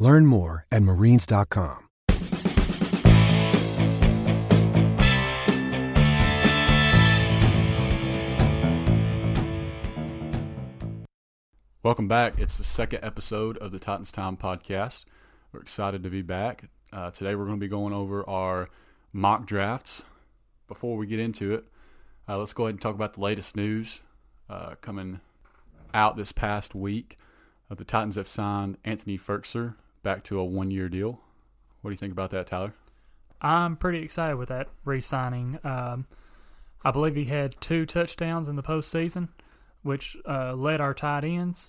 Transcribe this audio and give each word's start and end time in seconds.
Learn 0.00 0.24
more 0.24 0.66
at 0.72 0.82
marines.com. 0.82 1.86
Welcome 11.82 12.08
back. 12.08 12.40
It's 12.40 12.56
the 12.56 12.64
second 12.64 13.00
episode 13.02 13.58
of 13.58 13.72
the 13.72 13.78
Titans 13.78 14.10
Time 14.10 14.38
podcast. 14.38 15.04
We're 15.52 15.60
excited 15.60 16.02
to 16.04 16.10
be 16.10 16.22
back. 16.22 16.64
Uh, 16.90 17.10
today 17.10 17.34
we're 17.34 17.44
going 17.44 17.58
to 17.58 17.60
be 17.60 17.68
going 17.68 17.92
over 17.92 18.26
our 18.28 18.70
mock 19.12 19.44
drafts. 19.44 20.04
Before 20.66 20.96
we 20.96 21.06
get 21.06 21.20
into 21.20 21.52
it, 21.52 21.66
uh, 22.26 22.38
let's 22.38 22.54
go 22.54 22.62
ahead 22.64 22.76
and 22.76 22.80
talk 22.80 22.94
about 22.94 23.14
the 23.14 23.20
latest 23.20 23.54
news 23.54 24.00
uh, 24.48 24.76
coming 24.80 25.20
out 25.92 26.16
this 26.16 26.32
past 26.32 26.74
week. 26.74 27.18
Uh, 27.70 27.74
the 27.74 27.84
Titans 27.84 28.16
have 28.16 28.28
signed 28.28 28.78
Anthony 28.82 29.18
Firkser 29.18 29.74
back 30.02 30.24
to 30.24 30.38
a 30.38 30.44
one-year 30.44 30.88
deal. 30.88 31.20
What 31.80 31.90
do 31.90 31.92
you 31.92 31.98
think 31.98 32.12
about 32.12 32.30
that, 32.30 32.46
Tyler? 32.46 32.74
I'm 33.40 33.76
pretty 33.76 34.02
excited 34.02 34.36
with 34.36 34.48
that 34.50 34.68
re-signing. 34.84 35.58
Um, 35.64 36.06
I 36.84 36.90
believe 36.90 37.16
he 37.16 37.24
had 37.24 37.60
two 37.60 37.86
touchdowns 37.86 38.48
in 38.48 38.56
the 38.56 38.62
postseason, 38.62 39.28
which 39.82 40.16
uh, 40.26 40.54
led 40.54 40.80
our 40.80 40.94
tight 40.94 41.24
ends. 41.24 41.68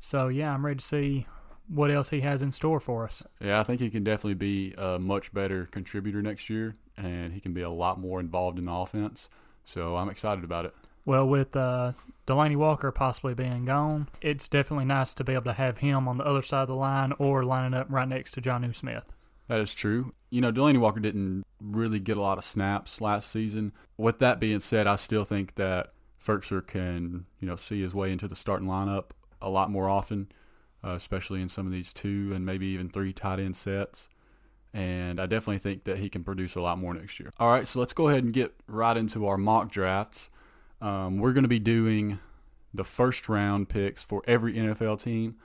So 0.00 0.28
yeah, 0.28 0.52
I'm 0.52 0.66
ready 0.66 0.78
to 0.78 0.84
see 0.84 1.26
what 1.68 1.90
else 1.90 2.10
he 2.10 2.20
has 2.20 2.42
in 2.42 2.52
store 2.52 2.80
for 2.80 3.04
us. 3.04 3.24
Yeah, 3.40 3.60
I 3.60 3.64
think 3.64 3.80
he 3.80 3.90
can 3.90 4.04
definitely 4.04 4.34
be 4.34 4.74
a 4.78 4.98
much 4.98 5.32
better 5.32 5.66
contributor 5.66 6.22
next 6.22 6.48
year, 6.48 6.76
and 6.96 7.32
he 7.32 7.40
can 7.40 7.52
be 7.52 7.62
a 7.62 7.70
lot 7.70 7.98
more 7.98 8.20
involved 8.20 8.58
in 8.58 8.66
the 8.66 8.72
offense. 8.72 9.28
So 9.64 9.96
I'm 9.96 10.08
excited 10.08 10.44
about 10.44 10.64
it. 10.64 10.74
Well, 11.06 11.28
with 11.28 11.54
uh, 11.54 11.92
Delanie 12.26 12.56
Walker 12.56 12.90
possibly 12.90 13.32
being 13.32 13.64
gone, 13.64 14.08
it's 14.20 14.48
definitely 14.48 14.86
nice 14.86 15.14
to 15.14 15.24
be 15.24 15.34
able 15.34 15.44
to 15.44 15.52
have 15.52 15.78
him 15.78 16.08
on 16.08 16.18
the 16.18 16.24
other 16.24 16.42
side 16.42 16.62
of 16.62 16.68
the 16.68 16.74
line 16.74 17.12
or 17.18 17.44
lining 17.44 17.78
up 17.78 17.86
right 17.88 18.08
next 18.08 18.32
to 18.32 18.42
Jonnu 18.42 18.74
Smith. 18.74 19.04
That 19.46 19.60
is 19.60 19.72
true. 19.72 20.12
You 20.30 20.40
know, 20.40 20.50
Delanie 20.50 20.78
Walker 20.78 20.98
didn't 20.98 21.44
really 21.62 22.00
get 22.00 22.16
a 22.16 22.20
lot 22.20 22.38
of 22.38 22.44
snaps 22.44 23.00
last 23.00 23.30
season. 23.30 23.72
With 23.96 24.18
that 24.18 24.40
being 24.40 24.58
said, 24.58 24.88
I 24.88 24.96
still 24.96 25.22
think 25.22 25.54
that 25.54 25.92
Firkser 26.20 26.66
can, 26.66 27.26
you 27.38 27.46
know, 27.46 27.54
see 27.54 27.80
his 27.80 27.94
way 27.94 28.10
into 28.10 28.26
the 28.26 28.34
starting 28.34 28.66
lineup 28.66 29.10
a 29.40 29.48
lot 29.48 29.70
more 29.70 29.88
often, 29.88 30.26
uh, 30.82 30.94
especially 30.94 31.40
in 31.40 31.48
some 31.48 31.66
of 31.66 31.72
these 31.72 31.92
two 31.92 32.32
and 32.34 32.44
maybe 32.44 32.66
even 32.66 32.88
three 32.88 33.12
tight 33.12 33.38
end 33.38 33.54
sets. 33.54 34.08
And 34.74 35.20
I 35.20 35.26
definitely 35.26 35.60
think 35.60 35.84
that 35.84 35.98
he 35.98 36.08
can 36.08 36.24
produce 36.24 36.56
a 36.56 36.60
lot 36.60 36.78
more 36.78 36.92
next 36.92 37.20
year. 37.20 37.30
All 37.38 37.48
right, 37.48 37.68
so 37.68 37.78
let's 37.78 37.92
go 37.92 38.08
ahead 38.08 38.24
and 38.24 38.32
get 38.32 38.52
right 38.66 38.96
into 38.96 39.26
our 39.26 39.38
mock 39.38 39.70
drafts. 39.70 40.28
Um, 40.80 41.18
we're 41.18 41.32
going 41.32 41.44
to 41.44 41.48
be 41.48 41.58
doing 41.58 42.18
the 42.74 42.84
first 42.84 43.28
round 43.28 43.68
picks 43.68 44.04
for 44.04 44.22
every 44.26 44.54
NFL 44.54 45.02
team, 45.02 45.36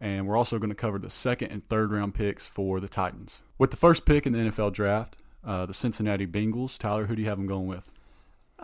and 0.00 0.26
we're 0.26 0.36
also 0.36 0.58
going 0.58 0.70
to 0.70 0.74
cover 0.74 0.98
the 0.98 1.10
second 1.10 1.50
and 1.50 1.66
third 1.68 1.92
round 1.92 2.14
picks 2.14 2.46
for 2.46 2.80
the 2.80 2.88
Titans. 2.88 3.42
With 3.58 3.70
the 3.70 3.76
first 3.76 4.04
pick 4.04 4.26
in 4.26 4.32
the 4.32 4.38
NFL 4.38 4.72
draft, 4.72 5.16
uh, 5.44 5.66
the 5.66 5.74
Cincinnati 5.74 6.26
Bengals. 6.26 6.78
Tyler, 6.78 7.06
who 7.06 7.16
do 7.16 7.22
you 7.22 7.28
have 7.28 7.38
them 7.38 7.46
going 7.46 7.66
with? 7.66 7.90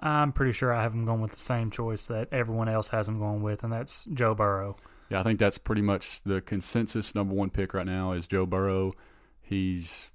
I'm 0.03 0.33
pretty 0.33 0.53
sure 0.53 0.73
I 0.73 0.83
have 0.83 0.93
them 0.93 1.05
going 1.05 1.21
with 1.21 1.33
the 1.33 1.41
same 1.41 1.71
choice 1.71 2.07
that 2.07 2.29
everyone 2.33 2.69
else 2.69 2.89
has 2.89 3.06
them 3.06 3.19
going 3.19 3.43
with, 3.43 3.62
and 3.62 3.73
that's 3.73 4.06
Joe 4.06 4.34
Burrow. 4.34 4.77
Yeah, 5.11 5.21
I 5.21 5.23
think 5.25 5.39
that's 5.39 5.59
pretty 5.59 5.83
much 5.83 6.23
the 6.23 6.41
consensus 6.41 7.15
number 7.15 7.34
one 7.34 7.50
pick 7.50 7.75
right 7.75 7.84
now 7.84 8.12
is 8.12 8.27
Joe 8.27 8.47
Burrow. 8.47 8.94
He's, 9.43 10.11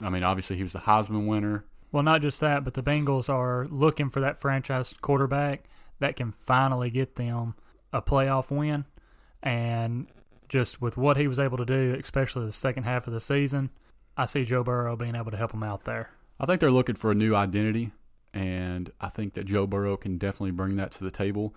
I 0.00 0.08
mean, 0.08 0.22
obviously 0.22 0.56
he 0.56 0.62
was 0.62 0.72
the 0.72 0.80
Heisman 0.80 1.26
winner. 1.26 1.64
Well, 1.90 2.02
not 2.02 2.22
just 2.22 2.40
that, 2.40 2.64
but 2.64 2.74
the 2.74 2.82
Bengals 2.82 3.32
are 3.32 3.66
looking 3.68 4.10
for 4.10 4.20
that 4.20 4.38
franchise 4.38 4.94
quarterback 5.00 5.64
that 6.00 6.16
can 6.16 6.32
finally 6.32 6.90
get 6.90 7.16
them 7.16 7.54
a 7.92 8.02
playoff 8.02 8.50
win. 8.50 8.84
And 9.42 10.06
just 10.48 10.80
with 10.80 10.96
what 10.96 11.16
he 11.16 11.28
was 11.28 11.38
able 11.38 11.56
to 11.58 11.64
do, 11.64 11.96
especially 12.00 12.46
the 12.46 12.52
second 12.52 12.84
half 12.84 13.06
of 13.06 13.12
the 13.12 13.20
season, 13.20 13.70
I 14.16 14.26
see 14.26 14.44
Joe 14.44 14.62
Burrow 14.62 14.96
being 14.96 15.14
able 15.14 15.30
to 15.30 15.36
help 15.36 15.52
them 15.52 15.62
out 15.62 15.84
there. 15.84 16.10
I 16.40 16.46
think 16.46 16.60
they're 16.60 16.70
looking 16.70 16.94
for 16.94 17.10
a 17.10 17.14
new 17.14 17.34
identity, 17.34 17.92
and 18.34 18.92
I 19.00 19.08
think 19.08 19.34
that 19.34 19.44
Joe 19.44 19.66
Burrow 19.66 19.96
can 19.96 20.18
definitely 20.18 20.50
bring 20.52 20.76
that 20.76 20.92
to 20.92 21.04
the 21.04 21.10
table. 21.10 21.54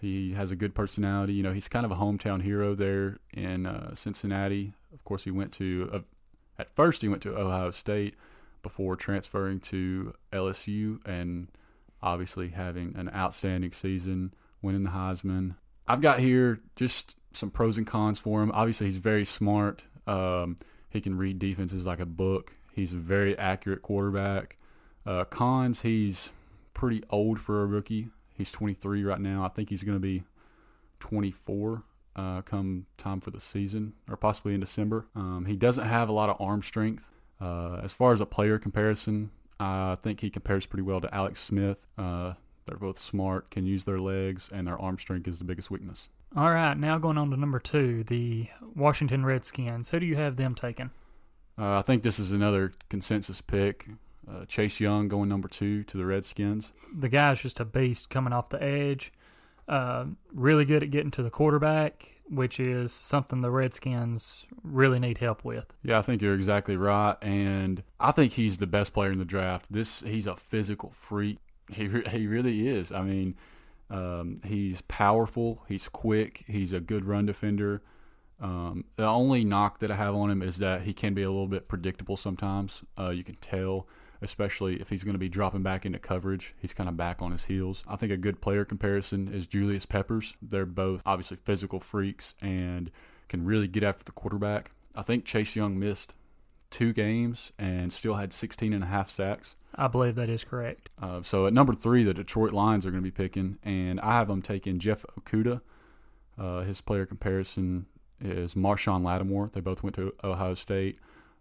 He 0.00 0.34
has 0.34 0.50
a 0.50 0.56
good 0.56 0.74
personality. 0.74 1.32
You 1.32 1.42
know, 1.42 1.52
he's 1.52 1.68
kind 1.68 1.86
of 1.86 1.92
a 1.92 1.96
hometown 1.96 2.42
hero 2.42 2.74
there 2.74 3.18
in 3.32 3.66
uh, 3.66 3.94
Cincinnati. 3.94 4.74
Of 4.92 5.04
course, 5.04 5.24
he 5.24 5.30
went 5.30 5.52
to, 5.54 5.90
uh, 5.92 6.00
at 6.58 6.74
first, 6.74 7.02
he 7.02 7.08
went 7.08 7.22
to 7.22 7.36
Ohio 7.36 7.70
State 7.70 8.16
before 8.62 8.96
transferring 8.96 9.60
to 9.60 10.14
LSU 10.32 11.04
and 11.06 11.48
obviously 12.02 12.48
having 12.48 12.94
an 12.96 13.10
outstanding 13.14 13.72
season, 13.72 14.34
winning 14.60 14.84
the 14.84 14.90
Heisman. 14.90 15.56
I've 15.86 16.00
got 16.00 16.20
here 16.20 16.60
just 16.76 17.16
some 17.32 17.50
pros 17.50 17.78
and 17.78 17.86
cons 17.86 18.18
for 18.18 18.42
him. 18.42 18.50
Obviously, 18.52 18.86
he's 18.86 18.98
very 18.98 19.24
smart. 19.24 19.84
Um, 20.06 20.56
he 20.90 21.00
can 21.00 21.16
read 21.16 21.38
defenses 21.38 21.86
like 21.86 22.00
a 22.00 22.06
book. 22.06 22.52
He's 22.72 22.94
a 22.94 22.98
very 22.98 23.36
accurate 23.38 23.82
quarterback. 23.82 24.56
Uh, 25.04 25.24
cons, 25.24 25.82
he's 25.82 26.32
pretty 26.74 27.02
old 27.10 27.40
for 27.40 27.62
a 27.62 27.66
rookie. 27.66 28.08
He's 28.34 28.50
23 28.52 29.04
right 29.04 29.20
now. 29.20 29.44
I 29.44 29.48
think 29.48 29.70
he's 29.70 29.82
going 29.82 29.96
to 29.96 30.00
be 30.00 30.22
24 31.00 31.82
uh, 32.14 32.42
come 32.42 32.86
time 32.98 33.20
for 33.20 33.30
the 33.30 33.40
season 33.40 33.94
or 34.08 34.16
possibly 34.16 34.54
in 34.54 34.60
December. 34.60 35.06
Um, 35.14 35.46
he 35.46 35.56
doesn't 35.56 35.86
have 35.86 36.08
a 36.08 36.12
lot 36.12 36.30
of 36.30 36.40
arm 36.40 36.62
strength. 36.62 37.10
Uh, 37.42 37.80
as 37.82 37.92
far 37.92 38.12
as 38.12 38.20
a 38.20 38.26
player 38.26 38.58
comparison, 38.58 39.30
I 39.58 39.96
think 39.96 40.20
he 40.20 40.30
compares 40.30 40.64
pretty 40.64 40.82
well 40.82 41.00
to 41.00 41.12
Alex 41.12 41.40
Smith. 41.40 41.86
Uh, 41.98 42.34
they're 42.66 42.76
both 42.76 42.98
smart, 42.98 43.50
can 43.50 43.66
use 43.66 43.84
their 43.84 43.98
legs, 43.98 44.48
and 44.52 44.64
their 44.66 44.80
arm 44.80 44.96
strength 44.96 45.26
is 45.26 45.38
the 45.38 45.44
biggest 45.44 45.70
weakness. 45.70 46.08
All 46.36 46.50
right, 46.50 46.78
now 46.78 46.98
going 46.98 47.18
on 47.18 47.30
to 47.30 47.36
number 47.36 47.58
two, 47.58 48.04
the 48.04 48.46
Washington 48.76 49.24
Redskins. 49.24 49.90
Who 49.90 49.98
do 49.98 50.06
you 50.06 50.16
have 50.16 50.36
them 50.36 50.54
taking? 50.54 50.90
Uh, 51.58 51.78
I 51.78 51.82
think 51.82 52.02
this 52.02 52.18
is 52.18 52.32
another 52.32 52.72
consensus 52.88 53.40
pick. 53.40 53.88
Uh, 54.30 54.44
Chase 54.44 54.78
Young 54.78 55.08
going 55.08 55.28
number 55.28 55.48
two 55.48 55.82
to 55.84 55.96
the 55.98 56.06
Redskins. 56.06 56.72
The 56.96 57.08
guy's 57.08 57.42
just 57.42 57.58
a 57.58 57.64
beast 57.64 58.08
coming 58.08 58.32
off 58.32 58.50
the 58.50 58.62
edge. 58.62 59.12
Uh, 59.68 60.06
really 60.32 60.64
good 60.64 60.82
at 60.82 60.90
getting 60.90 61.10
to 61.12 61.22
the 61.22 61.30
quarterback, 61.30 62.20
which 62.28 62.58
is 62.58 62.92
something 62.92 63.40
the 63.40 63.50
Redskins 63.50 64.44
really 64.62 64.98
need 64.98 65.18
help 65.18 65.44
with. 65.44 65.66
Yeah, 65.82 65.98
I 65.98 66.02
think 66.02 66.20
you're 66.20 66.34
exactly 66.34 66.76
right, 66.76 67.16
and 67.22 67.82
I 68.00 68.10
think 68.10 68.32
he's 68.32 68.58
the 68.58 68.66
best 68.66 68.92
player 68.92 69.10
in 69.10 69.18
the 69.18 69.24
draft. 69.24 69.72
This 69.72 70.00
he's 70.00 70.26
a 70.26 70.36
physical 70.36 70.90
freak. 70.90 71.38
He 71.70 71.88
he 72.10 72.26
really 72.26 72.68
is. 72.68 72.90
I 72.90 73.02
mean, 73.02 73.36
um, 73.88 74.40
he's 74.44 74.82
powerful. 74.82 75.62
He's 75.68 75.88
quick. 75.88 76.44
He's 76.48 76.72
a 76.72 76.80
good 76.80 77.04
run 77.04 77.26
defender. 77.26 77.82
Um, 78.40 78.86
the 78.96 79.06
only 79.06 79.44
knock 79.44 79.78
that 79.78 79.90
I 79.92 79.94
have 79.94 80.16
on 80.16 80.28
him 80.28 80.42
is 80.42 80.58
that 80.58 80.82
he 80.82 80.92
can 80.92 81.14
be 81.14 81.22
a 81.22 81.30
little 81.30 81.46
bit 81.46 81.68
predictable 81.68 82.16
sometimes. 82.16 82.82
Uh, 82.98 83.10
you 83.10 83.22
can 83.22 83.36
tell 83.36 83.86
especially 84.22 84.80
if 84.80 84.88
he's 84.88 85.04
going 85.04 85.14
to 85.14 85.18
be 85.18 85.28
dropping 85.28 85.62
back 85.62 85.84
into 85.84 85.98
coverage. 85.98 86.54
He's 86.58 86.72
kind 86.72 86.88
of 86.88 86.96
back 86.96 87.20
on 87.20 87.32
his 87.32 87.46
heels. 87.46 87.82
I 87.88 87.96
think 87.96 88.12
a 88.12 88.16
good 88.16 88.40
player 88.40 88.64
comparison 88.64 89.28
is 89.32 89.46
Julius 89.46 89.84
Peppers. 89.84 90.34
They're 90.40 90.64
both 90.64 91.02
obviously 91.04 91.36
physical 91.36 91.80
freaks 91.80 92.34
and 92.40 92.90
can 93.28 93.44
really 93.44 93.68
get 93.68 93.82
after 93.82 94.04
the 94.04 94.12
quarterback. 94.12 94.70
I 94.94 95.02
think 95.02 95.24
Chase 95.24 95.56
Young 95.56 95.78
missed 95.78 96.14
two 96.70 96.92
games 96.92 97.52
and 97.58 97.92
still 97.92 98.14
had 98.14 98.32
16 98.32 98.72
and 98.72 98.84
a 98.84 98.86
half 98.86 99.10
sacks. 99.10 99.56
I 99.74 99.88
believe 99.88 100.14
that 100.14 100.28
is 100.28 100.44
correct. 100.44 100.88
Uh, 101.00 101.22
so 101.22 101.46
at 101.46 101.52
number 101.52 101.74
three, 101.74 102.04
the 102.04 102.14
Detroit 102.14 102.52
Lions 102.52 102.86
are 102.86 102.90
going 102.90 103.02
to 103.02 103.06
be 103.06 103.10
picking, 103.10 103.58
and 103.64 104.00
I 104.00 104.12
have 104.12 104.28
them 104.28 104.42
taking 104.42 104.78
Jeff 104.78 105.04
Okudah. 105.18 105.62
Uh, 106.38 106.60
his 106.60 106.80
player 106.80 107.06
comparison 107.06 107.86
is 108.20 108.54
Marshon 108.54 109.02
Lattimore. 109.02 109.50
They 109.52 109.60
both 109.60 109.82
went 109.82 109.96
to 109.96 110.14
Ohio 110.22 110.54
State, 110.54 110.98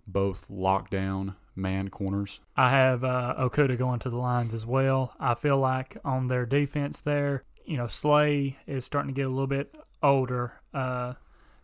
both 0.07 0.47
lockdown 0.49 1.35
man 1.61 1.89
corners. 1.89 2.39
I 2.57 2.71
have 2.71 3.03
uh, 3.03 3.35
Okudah 3.37 3.77
going 3.77 3.99
to 3.99 4.09
the 4.09 4.17
lines 4.17 4.53
as 4.53 4.65
well. 4.65 5.13
I 5.19 5.35
feel 5.35 5.57
like 5.57 5.97
on 6.03 6.27
their 6.27 6.45
defense 6.45 7.01
there, 7.01 7.43
you 7.65 7.77
know, 7.77 7.87
Slay 7.87 8.57
is 8.67 8.83
starting 8.83 9.13
to 9.13 9.19
get 9.19 9.27
a 9.27 9.29
little 9.29 9.47
bit 9.47 9.73
older, 10.03 10.53
uh, 10.73 11.13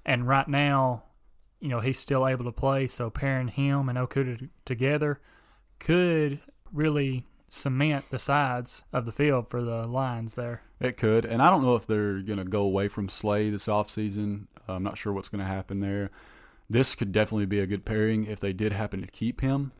and 0.06 0.28
right 0.28 0.48
now, 0.48 1.04
you 1.60 1.70
know, 1.70 1.80
he's 1.80 2.00
still 2.00 2.28
able 2.28 2.46
to 2.46 2.52
play. 2.52 2.88
So 2.88 3.10
pairing 3.10 3.48
him 3.50 3.90
and 3.90 3.98
Okudah 3.98 4.50
together 4.64 5.20
could 5.80 6.40
really 6.72 7.26
cement 7.50 8.06
the 8.12 8.20
sides 8.20 8.84
of 8.94 9.06
the 9.06 9.12
field 9.12 9.50
for 9.50 9.64
the 9.64 9.88
lines 9.88 10.36
there. 10.36 10.62
It 10.80 10.98
could, 10.98 11.26
and 11.26 11.42
I 11.42 11.50
don't 11.50 11.64
know 11.64 11.76
if 11.76 11.88
they're 11.88 12.20
going 12.20 12.38
to 12.38 12.46
go 12.46 12.62
away 12.62 12.88
from 12.88 13.10
Slay 13.10 13.50
this 13.50 13.68
offseason. 13.68 14.48
I'm 14.68 14.84
not 14.84 14.98
sure 14.98 15.14
what's 15.14 15.30
going 15.30 15.40
to 15.40 15.46
happen 15.50 15.80
there. 15.80 16.12
this 16.70 16.96
could 16.96 17.12
definitely 17.12 17.46
be 17.46 17.60
a 17.60 17.66
good 17.66 17.86
pairing 17.86 18.26
if 18.26 18.40
they 18.40 18.54
did 18.54 18.74
happen 18.74 19.02
to 19.02 19.08
keep 19.08 19.42
him. 19.42 19.72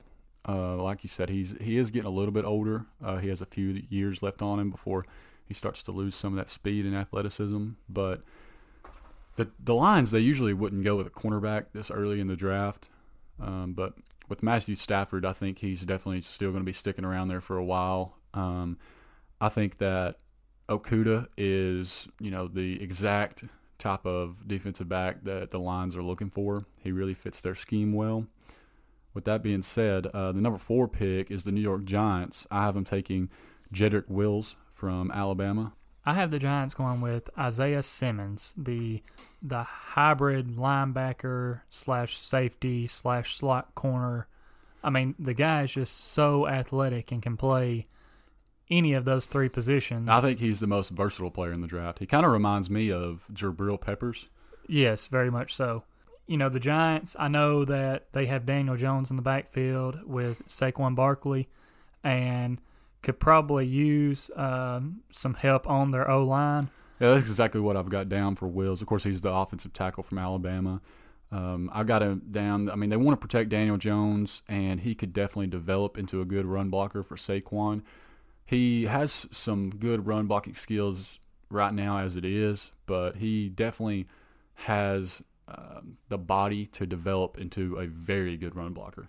Uh, 0.48 0.76
like 0.78 1.04
you 1.04 1.10
said, 1.10 1.30
he's 1.30 1.56
he 1.60 1.78
is 1.78 1.92
getting 1.92 2.08
a 2.08 2.12
little 2.12 2.32
bit 2.32 2.46
older. 2.46 2.86
Uh, 3.04 3.18
he 3.18 3.28
has 3.30 3.42
a 3.42 3.46
few 3.46 3.84
years 3.90 4.24
left 4.24 4.42
on 4.42 4.60
him 4.60 4.72
before 4.72 5.04
he 5.46 5.54
starts 5.54 5.84
to 5.84 5.92
lose 5.92 6.16
some 6.16 6.34
of 6.34 6.38
that 6.38 6.50
speed 6.50 6.86
and 6.86 6.96
athleticism. 6.96 7.72
But 7.90 8.22
the 9.36 9.50
the 9.60 9.74
Lions 9.74 10.12
they 10.12 10.20
usually 10.20 10.54
wouldn't 10.54 10.84
go 10.84 10.96
with 10.96 11.08
a 11.08 11.12
cornerback 11.12 11.68
this 11.74 11.92
early 11.92 12.20
in 12.20 12.28
the 12.28 12.36
draft. 12.36 12.90
Um, 13.40 13.74
but 13.74 13.94
with 14.30 14.44
Matthew 14.44 14.76
Stafford, 14.76 15.26
I 15.26 15.34
think 15.34 15.60
he's 15.60 15.82
definitely 15.82 16.22
still 16.22 16.52
going 16.52 16.62
to 16.62 16.66
be 16.66 16.74
sticking 16.74 17.06
around 17.06 17.28
there 17.28 17.42
for 17.42 17.58
a 17.58 17.64
while. 17.64 18.18
Um, 18.34 18.78
I 19.40 19.50
think 19.50 19.78
that 19.78 20.18
Okudah 20.70 21.28
is, 21.38 22.08
you 22.20 22.32
know, 22.32 22.48
the 22.48 22.82
exact 22.82 23.46
type 23.78 24.06
of 24.06 24.48
defensive 24.48 24.90
back 24.90 25.24
that 25.24 25.52
the 25.52 25.60
Lions 25.60 25.96
are 25.96 26.04
looking 26.04 26.30
for. 26.30 26.66
He 26.82 26.92
really 26.92 27.14
fits 27.14 27.42
their 27.42 27.56
scheme 27.56 27.94
well. 27.94 28.26
With 29.18 29.26
that 29.26 29.42
being 29.42 29.64
said, 29.64 30.06
uh, 30.06 30.32
the 30.32 30.42
number 30.44 30.60
four 30.60 30.88
pick 30.88 31.32
is 31.32 31.42
the 31.42 31.52
New 31.52 31.60
York 31.60 31.86
Giants. 31.86 32.46
I 32.52 32.62
have 32.62 32.76
them 32.76 32.84
taking 32.84 33.32
Jedrick 33.74 34.08
Wills 34.08 34.58
from 34.76 35.10
Alabama. 35.10 35.74
I 36.06 36.14
have 36.14 36.30
the 36.30 36.38
Giants 36.38 36.76
going 36.76 37.02
with 37.02 37.28
Isaiah 37.36 37.82
Simmons, 37.82 38.54
the 38.56 39.02
the 39.42 39.64
hybrid 39.64 40.50
linebacker 40.50 41.62
slash 41.72 42.16
safety 42.16 42.86
slash 42.86 43.36
slot 43.36 43.74
corner. 43.74 44.28
I 44.84 44.92
mean, 44.92 45.16
the 45.18 45.34
guy 45.34 45.64
is 45.64 45.72
just 45.72 45.98
so 45.98 46.48
athletic 46.48 47.12
and 47.12 47.20
can 47.20 47.38
play 47.38 47.88
any 48.70 48.94
of 48.94 49.06
those 49.06 49.26
three 49.26 49.50
positions. 49.50 50.10
I 50.10 50.22
think 50.22 50.38
he's 50.38 50.60
the 50.60 50.68
most 50.68 50.92
versatile 50.92 51.32
player 51.32 51.54
in 51.54 51.62
the 51.62 51.68
draft. 51.68 51.98
He 51.98 52.06
kind 52.06 52.24
of 52.24 52.32
reminds 52.32 52.70
me 52.70 52.92
of 52.92 53.26
Jabril 53.34 53.82
Peppers. 53.82 54.28
Yes, 54.68 55.08
very 55.08 55.32
much 55.32 55.56
so. 55.56 55.86
You 56.28 56.38
know, 56.38 56.50
the 56.50 56.60
Giants, 56.60 57.16
I 57.18 57.30
know 57.30 57.66
that 57.66 58.12
they 58.12 58.26
have 58.26 58.46
Daniel 58.46 58.76
Jones 58.76 59.10
in 59.10 59.16
the 59.16 59.22
backfield 59.22 60.02
with 60.06 60.46
Saquon 60.48 60.94
Barkley, 60.94 61.48
and 62.04 62.60
could 63.02 63.20
probably 63.20 63.66
use 63.66 64.30
um, 64.36 65.02
some 65.12 65.36
help 65.36 65.70
on 65.70 65.92
their 65.92 66.10
O 66.10 66.24
line. 66.24 66.70
Yeah, 67.00 67.14
that's 67.14 67.28
exactly 67.28 67.62
what 67.62 67.78
I've 67.78 67.90
got 67.90 68.10
down 68.10 68.36
for 68.36 68.48
Wills. 68.48 68.82
Of 68.82 68.88
course, 68.88 69.04
he's 69.04 69.22
the 69.22 69.32
offensive 69.32 69.72
tackle 69.72 70.04
from 70.04 70.18
Alabama. 70.18 70.82
Um, 71.32 71.70
I've 71.74 71.88
got 71.88 72.02
him 72.02 72.24
down. 72.32 72.70
I 72.70 72.76
mean, 72.76 72.90
they 72.90 72.98
want 72.98 73.20
to 73.20 73.22
protect 73.26 73.50
Daniel 73.50 73.78
Jones, 73.78 74.44
and 74.48 74.82
he 74.82 74.96
could 74.96 75.14
definitely 75.14 75.48
develop 75.48 75.98
into 75.98 76.22
a 76.22 76.26
good 76.26 76.46
run 76.46 76.70
blocker 76.70 77.04
for 77.04 77.16
Saquon. 77.16 77.84
He 78.46 78.86
has 78.86 79.28
some 79.32 79.70
good 79.70 80.08
run 80.08 80.26
blocking 80.26 80.56
skills 80.56 81.20
right 81.50 81.74
now 81.74 82.00
as 82.00 82.16
it 82.16 82.26
is, 82.26 82.72
but 82.86 83.18
he 83.18 83.50
definitely 83.50 84.08
has 84.56 85.22
um, 85.48 85.98
the 86.10 86.18
body 86.18 86.66
to 86.68 86.86
develop 86.86 87.38
into 87.38 87.78
a 87.78 87.88
very 87.88 88.38
good 88.38 88.56
run 88.56 88.74
blocker. 88.74 89.08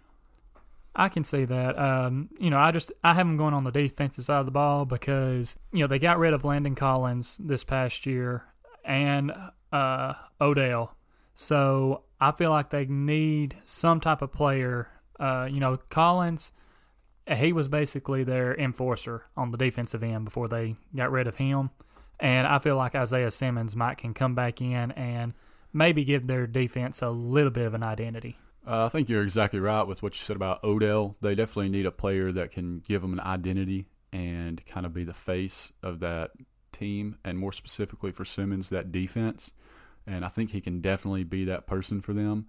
I 0.94 1.08
can 1.08 1.24
see 1.24 1.44
that. 1.44 1.78
Um, 1.78 2.28
you 2.40 2.50
know, 2.50 2.58
I 2.58 2.72
just 2.72 2.90
I 3.04 3.14
have 3.14 3.26
them 3.26 3.36
going 3.36 3.54
on 3.54 3.64
the 3.64 3.70
defensive 3.70 4.24
side 4.24 4.40
of 4.40 4.46
the 4.46 4.52
ball 4.52 4.84
because 4.84 5.58
you 5.72 5.80
know 5.80 5.86
they 5.86 5.98
got 5.98 6.18
rid 6.18 6.34
of 6.34 6.44
Landon 6.44 6.74
Collins 6.74 7.38
this 7.40 7.62
past 7.62 8.04
year 8.04 8.44
and 8.84 9.32
uh, 9.72 10.14
Odell, 10.40 10.96
so 11.34 12.02
I 12.20 12.32
feel 12.32 12.50
like 12.50 12.70
they 12.70 12.84
need 12.86 13.56
some 13.64 14.00
type 14.00 14.22
of 14.22 14.32
player. 14.32 14.88
Uh, 15.20 15.48
you 15.50 15.60
know, 15.60 15.76
Collins, 15.88 16.52
he 17.32 17.52
was 17.52 17.68
basically 17.68 18.24
their 18.24 18.56
enforcer 18.56 19.26
on 19.36 19.52
the 19.52 19.58
defensive 19.58 20.02
end 20.02 20.24
before 20.24 20.48
they 20.48 20.76
got 20.96 21.12
rid 21.12 21.28
of 21.28 21.36
him, 21.36 21.70
and 22.18 22.46
I 22.46 22.58
feel 22.58 22.76
like 22.76 22.96
Isaiah 22.96 23.30
Simmons 23.30 23.76
might 23.76 23.98
can 23.98 24.14
come 24.14 24.34
back 24.34 24.60
in 24.60 24.90
and 24.92 25.32
maybe 25.72 26.04
give 26.04 26.26
their 26.26 26.46
defense 26.46 27.02
a 27.02 27.10
little 27.10 27.50
bit 27.50 27.66
of 27.66 27.74
an 27.74 27.82
identity. 27.82 28.36
Uh, 28.66 28.86
I 28.86 28.88
think 28.88 29.08
you're 29.08 29.22
exactly 29.22 29.60
right 29.60 29.86
with 29.86 30.02
what 30.02 30.14
you 30.14 30.18
said 30.18 30.36
about 30.36 30.62
Odell. 30.62 31.16
They 31.20 31.34
definitely 31.34 31.70
need 31.70 31.86
a 31.86 31.90
player 31.90 32.30
that 32.32 32.50
can 32.50 32.80
give 32.80 33.00
them 33.02 33.12
an 33.12 33.20
identity 33.20 33.86
and 34.12 34.64
kind 34.66 34.84
of 34.84 34.92
be 34.92 35.04
the 35.04 35.14
face 35.14 35.72
of 35.82 36.00
that 36.00 36.32
team, 36.72 37.18
and 37.24 37.38
more 37.38 37.52
specifically 37.52 38.12
for 38.12 38.24
Simmons, 38.24 38.68
that 38.70 38.92
defense. 38.92 39.52
And 40.06 40.24
I 40.24 40.28
think 40.28 40.50
he 40.50 40.60
can 40.60 40.80
definitely 40.80 41.24
be 41.24 41.44
that 41.46 41.66
person 41.66 42.00
for 42.00 42.12
them. 42.12 42.46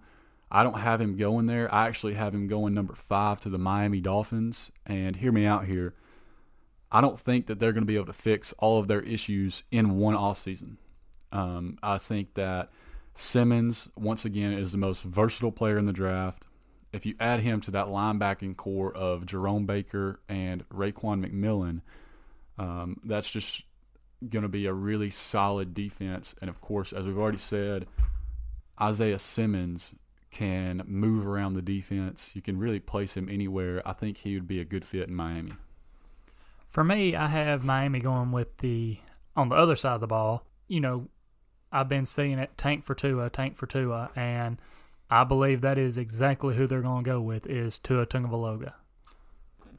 I 0.50 0.62
don't 0.62 0.78
have 0.78 1.00
him 1.00 1.16
going 1.16 1.46
there. 1.46 1.72
I 1.72 1.86
actually 1.86 2.14
have 2.14 2.34
him 2.34 2.48
going 2.48 2.74
number 2.74 2.94
five 2.94 3.40
to 3.40 3.48
the 3.48 3.58
Miami 3.58 4.00
Dolphins. 4.00 4.72
And 4.84 5.16
hear 5.16 5.30
me 5.30 5.46
out 5.46 5.66
here. 5.66 5.94
I 6.90 7.00
don't 7.00 7.20
think 7.20 7.46
that 7.46 7.58
they're 7.58 7.72
going 7.72 7.82
to 7.82 7.86
be 7.86 7.96
able 7.96 8.06
to 8.06 8.12
fix 8.12 8.52
all 8.58 8.78
of 8.78 8.88
their 8.88 9.00
issues 9.02 9.62
in 9.70 9.96
one 9.96 10.16
offseason. 10.16 10.76
Um, 11.32 11.78
I 11.82 11.98
think 11.98 12.34
that 12.34 12.70
Simmons, 13.14 13.88
once 13.96 14.24
again, 14.24 14.52
is 14.52 14.72
the 14.72 14.78
most 14.78 15.02
versatile 15.02 15.52
player 15.52 15.76
in 15.76 15.84
the 15.84 15.92
draft. 15.92 16.46
If 16.92 17.06
you 17.06 17.14
add 17.20 17.40
him 17.40 17.60
to 17.62 17.70
that 17.72 17.86
linebacking 17.86 18.56
corps 18.56 18.92
of 18.92 19.26
Jerome 19.26 19.66
Baker 19.66 20.20
and 20.28 20.68
Raekwon 20.70 21.24
McMillan, 21.24 21.82
um, 22.58 23.00
that's 23.04 23.30
just 23.30 23.64
going 24.28 24.42
to 24.42 24.48
be 24.48 24.66
a 24.66 24.72
really 24.72 25.10
solid 25.10 25.72
defense. 25.72 26.34
And 26.40 26.50
of 26.50 26.60
course, 26.60 26.92
as 26.92 27.06
we've 27.06 27.18
already 27.18 27.38
said, 27.38 27.86
Isaiah 28.80 29.18
Simmons 29.18 29.92
can 30.30 30.82
move 30.86 31.26
around 31.26 31.54
the 31.54 31.62
defense. 31.62 32.30
You 32.34 32.42
can 32.42 32.58
really 32.58 32.80
place 32.80 33.16
him 33.16 33.28
anywhere. 33.28 33.82
I 33.86 33.92
think 33.92 34.18
he 34.18 34.34
would 34.34 34.46
be 34.46 34.60
a 34.60 34.64
good 34.64 34.84
fit 34.84 35.08
in 35.08 35.14
Miami. 35.14 35.52
For 36.68 36.84
me, 36.84 37.16
I 37.16 37.26
have 37.26 37.64
Miami 37.64 37.98
going 37.98 38.30
with 38.30 38.56
the 38.58 38.98
on 39.36 39.48
the 39.48 39.56
other 39.56 39.76
side 39.76 39.94
of 39.94 40.00
the 40.00 40.06
ball. 40.06 40.44
You 40.68 40.80
know, 40.80 41.08
I've 41.72 41.88
been 41.88 42.04
seeing 42.04 42.38
it 42.38 42.50
tank 42.56 42.84
for 42.84 42.94
Tua, 42.94 43.30
tank 43.30 43.56
for 43.56 43.66
Tua, 43.66 44.10
and 44.16 44.58
I 45.10 45.24
believe 45.24 45.60
that 45.60 45.78
is 45.78 45.98
exactly 45.98 46.56
who 46.56 46.66
they're 46.66 46.82
going 46.82 47.04
to 47.04 47.10
go 47.10 47.20
with 47.20 47.46
is 47.46 47.78
Tua 47.78 48.06
Tagovailoa. 48.06 48.72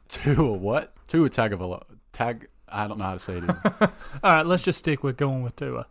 Tua 0.07 0.53
what? 0.53 0.93
Tua 1.07 1.29
Tagovailoa. 1.29 1.83
Tag. 2.11 2.47
I 2.67 2.87
don't 2.87 2.97
know 2.97 3.05
how 3.05 3.13
to 3.13 3.19
say 3.19 3.37
it. 3.37 3.43
All 4.23 4.35
right, 4.35 4.45
let's 4.45 4.63
just 4.63 4.79
stick 4.79 5.03
with 5.03 5.17
going 5.17 5.43
with 5.43 5.55
Tua. 5.55 5.87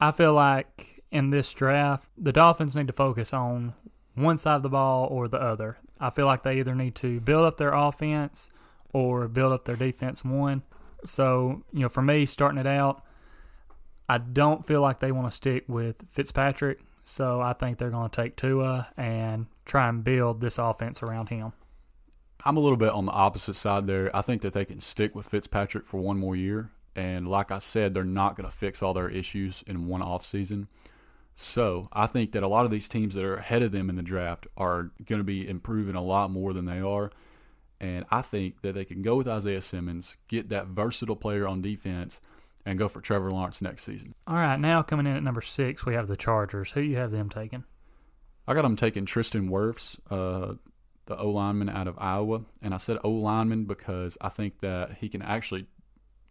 I 0.00 0.12
feel 0.12 0.32
like 0.32 1.02
in 1.10 1.30
this 1.30 1.52
draft, 1.52 2.08
the 2.16 2.32
Dolphins 2.32 2.76
need 2.76 2.86
to 2.86 2.92
focus 2.92 3.32
on 3.32 3.74
one 4.14 4.38
side 4.38 4.56
of 4.56 4.62
the 4.62 4.68
ball 4.68 5.06
or 5.06 5.28
the 5.28 5.40
other. 5.40 5.78
I 5.98 6.10
feel 6.10 6.26
like 6.26 6.42
they 6.42 6.58
either 6.58 6.74
need 6.74 6.94
to 6.96 7.20
build 7.20 7.44
up 7.44 7.58
their 7.58 7.74
offense 7.74 8.50
or 8.92 9.28
build 9.28 9.52
up 9.52 9.64
their 9.64 9.76
defense 9.76 10.24
one. 10.24 10.62
So, 11.04 11.62
you 11.72 11.80
know, 11.80 11.88
for 11.88 12.02
me, 12.02 12.26
starting 12.26 12.58
it 12.58 12.66
out, 12.66 13.02
I 14.10 14.18
don't 14.18 14.66
feel 14.66 14.80
like 14.80 14.98
they 14.98 15.12
want 15.12 15.28
to 15.28 15.30
stick 15.30 15.66
with 15.68 15.94
Fitzpatrick, 16.10 16.80
so 17.04 17.40
I 17.40 17.52
think 17.52 17.78
they're 17.78 17.90
going 17.90 18.10
to 18.10 18.22
take 18.22 18.34
Tua 18.34 18.88
and 18.96 19.46
try 19.64 19.88
and 19.88 20.02
build 20.02 20.40
this 20.40 20.58
offense 20.58 21.00
around 21.00 21.28
him. 21.28 21.52
I'm 22.44 22.56
a 22.56 22.60
little 22.60 22.76
bit 22.76 22.90
on 22.90 23.06
the 23.06 23.12
opposite 23.12 23.54
side 23.54 23.86
there. 23.86 24.10
I 24.14 24.22
think 24.22 24.42
that 24.42 24.52
they 24.52 24.64
can 24.64 24.80
stick 24.80 25.14
with 25.14 25.28
Fitzpatrick 25.28 25.86
for 25.86 26.00
one 26.00 26.18
more 26.18 26.34
year. 26.34 26.72
And 26.96 27.28
like 27.28 27.52
I 27.52 27.60
said, 27.60 27.94
they're 27.94 28.02
not 28.02 28.34
going 28.34 28.50
to 28.50 28.56
fix 28.56 28.82
all 28.82 28.94
their 28.94 29.08
issues 29.08 29.62
in 29.68 29.86
one 29.86 30.02
offseason. 30.02 30.66
So 31.36 31.86
I 31.92 32.06
think 32.06 32.32
that 32.32 32.42
a 32.42 32.48
lot 32.48 32.64
of 32.64 32.72
these 32.72 32.88
teams 32.88 33.14
that 33.14 33.24
are 33.24 33.36
ahead 33.36 33.62
of 33.62 33.70
them 33.70 33.88
in 33.88 33.94
the 33.94 34.02
draft 34.02 34.48
are 34.56 34.90
going 35.06 35.20
to 35.20 35.24
be 35.24 35.48
improving 35.48 35.94
a 35.94 36.02
lot 36.02 36.32
more 36.32 36.52
than 36.52 36.64
they 36.64 36.80
are. 36.80 37.12
And 37.80 38.04
I 38.10 38.22
think 38.22 38.62
that 38.62 38.74
they 38.74 38.84
can 38.84 39.02
go 39.02 39.14
with 39.14 39.28
Isaiah 39.28 39.62
Simmons, 39.62 40.16
get 40.26 40.48
that 40.48 40.66
versatile 40.66 41.14
player 41.14 41.46
on 41.46 41.62
defense, 41.62 42.20
and 42.64 42.78
go 42.78 42.88
for 42.88 43.00
Trevor 43.00 43.30
Lawrence 43.30 43.62
next 43.62 43.84
season. 43.84 44.14
All 44.26 44.36
right, 44.36 44.58
now 44.58 44.82
coming 44.82 45.06
in 45.06 45.16
at 45.16 45.22
number 45.22 45.40
six, 45.40 45.84
we 45.86 45.94
have 45.94 46.08
the 46.08 46.16
Chargers. 46.16 46.72
Who 46.72 46.80
you 46.80 46.96
have 46.96 47.10
them 47.10 47.28
taking? 47.28 47.64
I 48.46 48.54
got 48.54 48.62
them 48.62 48.76
taking 48.76 49.06
Tristan 49.06 49.48
Wirfs, 49.48 49.98
uh, 50.10 50.54
the 51.06 51.16
O 51.16 51.30
lineman 51.30 51.68
out 51.68 51.88
of 51.88 51.96
Iowa, 51.98 52.42
and 52.62 52.74
I 52.74 52.78
said 52.78 52.98
O 53.04 53.10
lineman 53.10 53.64
because 53.64 54.18
I 54.20 54.28
think 54.28 54.58
that 54.60 54.98
he 55.00 55.08
can 55.08 55.22
actually 55.22 55.66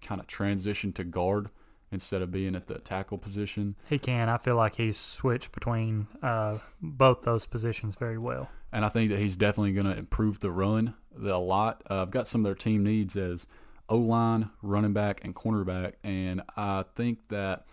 kind 0.02 0.22
of 0.22 0.28
transition 0.28 0.94
to 0.94 1.04
guard 1.04 1.50
instead 1.92 2.22
of 2.22 2.32
being 2.32 2.56
at 2.56 2.68
the 2.68 2.80
tackle 2.80 3.18
position. 3.18 3.76
He 3.88 3.98
can. 3.98 4.30
I 4.30 4.38
feel 4.38 4.56
like 4.56 4.76
he's 4.76 4.98
switched 4.98 5.52
between 5.52 6.08
uh, 6.22 6.60
both 6.82 7.24
those 7.24 7.46
positions 7.46 7.96
very 7.96 8.18
well. 8.18 8.50
And 8.72 8.86
I 8.86 8.90
think 8.90 9.10
that 9.10 9.20
he's 9.20 9.36
definitely 9.36 9.74
going 9.74 9.88
to 9.88 9.98
improve 9.98 10.40
the 10.40 10.52
run 10.52 10.94
a 11.20 11.38
lot. 11.38 11.82
Uh, 11.90 12.04
I've 12.04 12.12
got 12.12 12.28
some 12.28 12.42
of 12.42 12.46
their 12.46 12.56
team 12.56 12.84
needs 12.84 13.16
as 13.18 13.48
O 13.90 13.98
line, 13.98 14.50
running 14.62 14.94
back, 14.94 15.24
and 15.24 15.36
cornerback. 15.36 15.94
And 16.04 16.42
I 16.56 16.86
think 16.96 17.28
that 17.30 17.66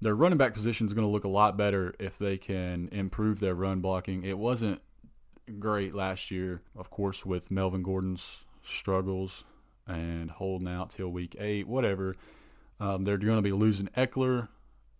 their 0.00 0.14
running 0.14 0.38
back 0.38 0.54
position 0.54 0.86
is 0.86 0.94
going 0.94 1.06
to 1.06 1.10
look 1.10 1.24
a 1.24 1.28
lot 1.28 1.56
better 1.56 1.94
if 1.98 2.18
they 2.18 2.38
can 2.38 2.88
improve 2.90 3.40
their 3.40 3.54
run 3.54 3.80
blocking. 3.80 4.24
It 4.24 4.38
wasn't 4.38 4.80
great 5.58 5.94
last 5.94 6.30
year, 6.30 6.62
of 6.76 6.90
course, 6.90 7.24
with 7.24 7.50
Melvin 7.50 7.82
Gordon's 7.82 8.44
struggles 8.62 9.44
and 9.86 10.30
holding 10.30 10.68
out 10.68 10.90
till 10.90 11.08
week 11.08 11.36
eight, 11.38 11.66
whatever. 11.66 12.14
Um, 12.80 13.04
they're 13.04 13.18
going 13.18 13.36
to 13.36 13.42
be 13.42 13.52
losing 13.52 13.88
Ekeler. 13.88 14.48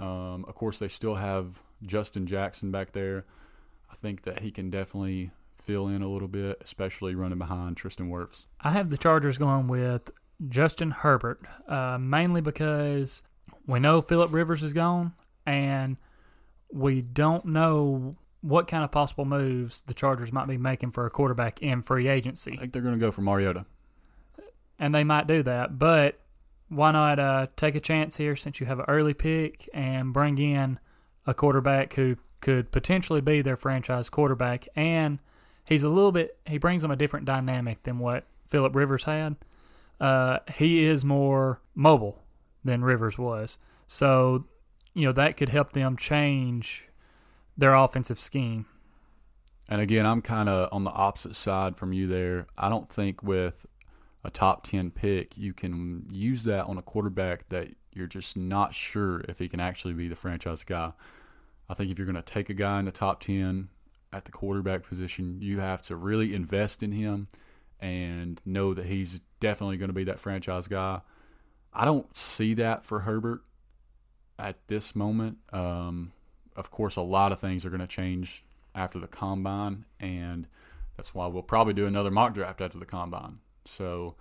Um, 0.00 0.44
of 0.46 0.54
course, 0.54 0.78
they 0.78 0.88
still 0.88 1.16
have 1.16 1.60
Justin 1.82 2.26
Jackson 2.26 2.70
back 2.70 2.92
there. 2.92 3.24
I 3.90 3.94
think 3.94 4.22
that 4.22 4.40
he 4.40 4.50
can 4.50 4.70
definitely 4.70 5.30
fill 5.62 5.88
in 5.88 6.02
a 6.02 6.08
little 6.08 6.28
bit, 6.28 6.58
especially 6.62 7.14
running 7.14 7.38
behind 7.38 7.76
Tristan 7.76 8.10
Wirfs. 8.10 8.46
I 8.60 8.70
have 8.70 8.90
the 8.90 8.98
Chargers 8.98 9.38
going 9.38 9.68
with 9.68 10.10
Justin 10.48 10.90
Herbert, 10.90 11.40
uh, 11.66 11.98
mainly 11.98 12.40
because 12.40 13.22
we 13.66 13.80
know 13.80 14.00
Philip 14.00 14.32
Rivers 14.32 14.62
is 14.62 14.72
gone, 14.72 15.14
and 15.46 15.96
we 16.72 17.02
don't 17.02 17.44
know 17.46 18.16
what 18.40 18.68
kind 18.68 18.84
of 18.84 18.90
possible 18.90 19.24
moves 19.24 19.82
the 19.86 19.94
Chargers 19.94 20.32
might 20.32 20.46
be 20.46 20.56
making 20.56 20.92
for 20.92 21.06
a 21.06 21.10
quarterback 21.10 21.60
in 21.60 21.82
free 21.82 22.08
agency. 22.08 22.52
I 22.52 22.60
think 22.60 22.72
they're 22.72 22.82
going 22.82 22.98
to 22.98 23.04
go 23.04 23.10
for 23.10 23.22
Mariota. 23.22 23.66
And 24.78 24.94
they 24.94 25.02
might 25.02 25.26
do 25.26 25.42
that, 25.42 25.78
but 25.78 26.20
why 26.68 26.92
not 26.92 27.18
uh, 27.18 27.46
take 27.56 27.74
a 27.74 27.80
chance 27.80 28.16
here 28.16 28.36
since 28.36 28.60
you 28.60 28.66
have 28.66 28.78
an 28.78 28.84
early 28.88 29.14
pick 29.14 29.68
and 29.74 30.12
bring 30.12 30.38
in 30.38 30.78
a 31.26 31.34
quarterback 31.34 31.94
who 31.94 32.16
could 32.40 32.70
potentially 32.70 33.20
be 33.20 33.42
their 33.42 33.56
franchise 33.56 34.08
quarterback 34.08 34.68
and 34.76 35.18
he's 35.64 35.82
a 35.82 35.88
little 35.88 36.12
bit 36.12 36.38
he 36.46 36.56
brings 36.56 36.82
them 36.82 36.90
a 36.90 36.96
different 36.96 37.26
dynamic 37.26 37.82
than 37.82 37.98
what 37.98 38.24
Philip 38.46 38.74
Rivers 38.74 39.04
had. 39.04 39.36
Uh, 40.00 40.38
he 40.54 40.84
is 40.84 41.04
more 41.04 41.60
mobile 41.74 42.22
than 42.64 42.84
Rivers 42.84 43.18
was. 43.18 43.58
So, 43.86 44.46
you 44.94 45.06
know, 45.06 45.12
that 45.12 45.36
could 45.36 45.48
help 45.48 45.72
them 45.72 45.96
change 45.96 46.88
their 47.56 47.74
offensive 47.74 48.20
scheme. 48.20 48.66
And 49.68 49.80
again, 49.80 50.06
I'm 50.06 50.22
kind 50.22 50.48
of 50.48 50.68
on 50.72 50.84
the 50.84 50.90
opposite 50.90 51.36
side 51.36 51.76
from 51.76 51.92
you 51.92 52.06
there. 52.06 52.46
I 52.56 52.68
don't 52.68 52.88
think 52.88 53.22
with 53.22 53.66
a 54.24 54.30
top 54.30 54.64
10 54.64 54.90
pick, 54.92 55.36
you 55.36 55.52
can 55.52 56.06
use 56.10 56.44
that 56.44 56.64
on 56.66 56.78
a 56.78 56.82
quarterback 56.82 57.48
that 57.48 57.74
you're 57.92 58.06
just 58.06 58.36
not 58.36 58.74
sure 58.74 59.20
if 59.28 59.38
he 59.38 59.48
can 59.48 59.60
actually 59.60 59.94
be 59.94 60.08
the 60.08 60.16
franchise 60.16 60.64
guy. 60.64 60.92
I 61.68 61.74
think 61.74 61.90
if 61.90 61.98
you're 61.98 62.06
going 62.06 62.16
to 62.16 62.22
take 62.22 62.48
a 62.48 62.54
guy 62.54 62.78
in 62.78 62.86
the 62.86 62.92
top 62.92 63.20
10 63.20 63.68
at 64.12 64.24
the 64.24 64.32
quarterback 64.32 64.84
position, 64.84 65.38
you 65.42 65.60
have 65.60 65.82
to 65.82 65.96
really 65.96 66.34
invest 66.34 66.82
in 66.82 66.92
him 66.92 67.28
and 67.80 68.40
know 68.46 68.72
that 68.72 68.86
he's 68.86 69.20
definitely 69.40 69.76
going 69.76 69.90
to 69.90 69.94
be 69.94 70.04
that 70.04 70.20
franchise 70.20 70.68
guy. 70.68 71.00
I 71.72 71.84
don't 71.84 72.14
see 72.16 72.54
that 72.54 72.84
for 72.84 73.00
Herbert 73.00 73.42
at 74.38 74.56
this 74.68 74.96
moment. 74.96 75.38
Um, 75.52 76.12
of 76.56 76.70
course, 76.70 76.96
a 76.96 77.02
lot 77.02 77.32
of 77.32 77.38
things 77.38 77.64
are 77.64 77.70
going 77.70 77.80
to 77.80 77.86
change 77.86 78.44
after 78.74 78.98
the 78.98 79.06
combine, 79.06 79.84
and 80.00 80.46
that's 80.96 81.14
why 81.14 81.26
we'll 81.26 81.42
probably 81.42 81.74
do 81.74 81.86
another 81.86 82.10
mock 82.10 82.34
draft 82.34 82.60
after 82.60 82.78
the 82.78 82.86
combine. 82.86 83.38
So, 83.64 84.16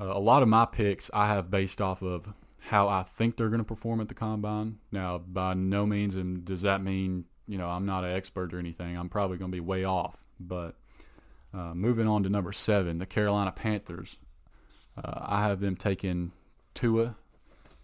uh, 0.00 0.12
a 0.12 0.20
lot 0.20 0.42
of 0.42 0.48
my 0.48 0.64
picks 0.64 1.10
I 1.12 1.26
have 1.28 1.50
based 1.50 1.80
off 1.80 2.02
of 2.02 2.32
how 2.66 2.88
I 2.88 3.02
think 3.02 3.36
they're 3.36 3.48
going 3.48 3.58
to 3.58 3.64
perform 3.64 4.00
at 4.00 4.08
the 4.08 4.14
combine. 4.14 4.78
Now, 4.90 5.18
by 5.18 5.54
no 5.54 5.84
means, 5.84 6.16
and 6.16 6.44
does 6.44 6.62
that 6.62 6.82
mean 6.82 7.24
you 7.46 7.58
know 7.58 7.68
I'm 7.68 7.86
not 7.86 8.04
an 8.04 8.12
expert 8.12 8.54
or 8.54 8.58
anything? 8.58 8.96
I'm 8.96 9.08
probably 9.08 9.36
going 9.36 9.50
to 9.50 9.56
be 9.56 9.60
way 9.60 9.84
off. 9.84 10.24
But 10.38 10.76
uh, 11.54 11.74
moving 11.74 12.08
on 12.08 12.22
to 12.22 12.28
number 12.28 12.52
seven, 12.52 12.98
the 12.98 13.06
Carolina 13.06 13.52
Panthers. 13.52 14.16
Uh, 14.96 15.20
I 15.20 15.42
have 15.42 15.60
them 15.60 15.76
taking 15.76 16.32
Tua, 16.74 17.16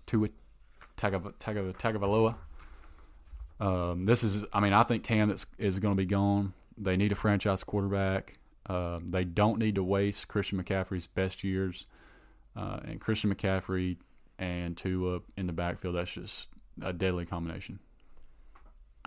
Tua 0.06 0.28
Tagovailoa. 0.96 2.34
Um, 3.60 4.04
this 4.04 4.22
is, 4.22 4.44
I 4.52 4.60
mean, 4.60 4.72
I 4.72 4.82
think 4.82 5.04
Cam 5.04 5.30
is, 5.30 5.46
is 5.58 5.78
going 5.78 5.94
to 5.94 5.98
be 5.98 6.06
gone. 6.06 6.52
They 6.76 6.96
need 6.96 7.12
a 7.12 7.16
franchise 7.16 7.64
quarterback. 7.64 8.38
Uh, 8.66 9.00
they 9.02 9.24
don't 9.24 9.58
need 9.58 9.76
to 9.76 9.82
waste 9.82 10.28
Christian 10.28 10.62
McCaffrey's 10.62 11.06
best 11.06 11.42
years. 11.42 11.86
Uh, 12.54 12.80
and 12.84 13.00
Christian 13.00 13.34
McCaffrey 13.34 13.96
and 14.38 14.76
Tua 14.76 15.20
in 15.36 15.46
the 15.46 15.52
backfield, 15.52 15.96
that's 15.96 16.12
just 16.12 16.48
a 16.82 16.92
deadly 16.92 17.26
combination. 17.26 17.80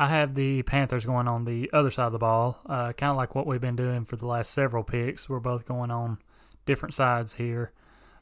I 0.02 0.08
have 0.08 0.34
the 0.34 0.64
Panthers 0.64 1.06
going 1.06 1.28
on 1.28 1.46
the 1.46 1.70
other 1.72 1.92
side 1.92 2.08
of 2.08 2.12
the 2.12 2.18
ball, 2.18 2.60
uh, 2.66 2.92
kind 2.94 3.12
of 3.12 3.18
like 3.18 3.36
what 3.36 3.46
we've 3.46 3.62
been 3.62 3.76
doing 3.76 4.04
for 4.04 4.16
the 4.16 4.26
last 4.26 4.50
several 4.50 4.84
picks. 4.84 5.30
We're 5.30 5.40
both 5.40 5.68
going 5.68 5.92
on 5.92 6.18
different 6.66 6.96
sides 6.96 7.34
here. 7.34 7.72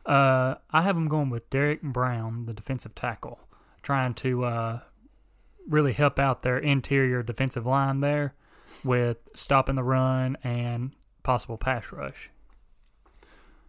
Uh, 0.06 0.56
I 0.72 0.82
have 0.82 0.96
them 0.96 1.08
going 1.08 1.30
with 1.30 1.50
Derrick 1.50 1.82
Brown, 1.82 2.48
the 2.48 2.54
defensive 2.54 2.96
tackle, 2.96 3.40
trying 3.82 4.14
to 4.16 4.44
uh, 4.44 4.80
really 5.70 5.94
help 5.94 6.20
out 6.20 6.44
their 6.44 6.58
interior 6.58 7.24
defensive 7.24 7.66
line 7.66 8.02
there 8.02 8.34
with 8.84 9.30
stopping 9.34 9.76
the 9.76 9.84
run 9.84 10.36
and 10.44 10.92
possible 11.24 11.58
pass 11.58 11.94
rush. 11.94 12.30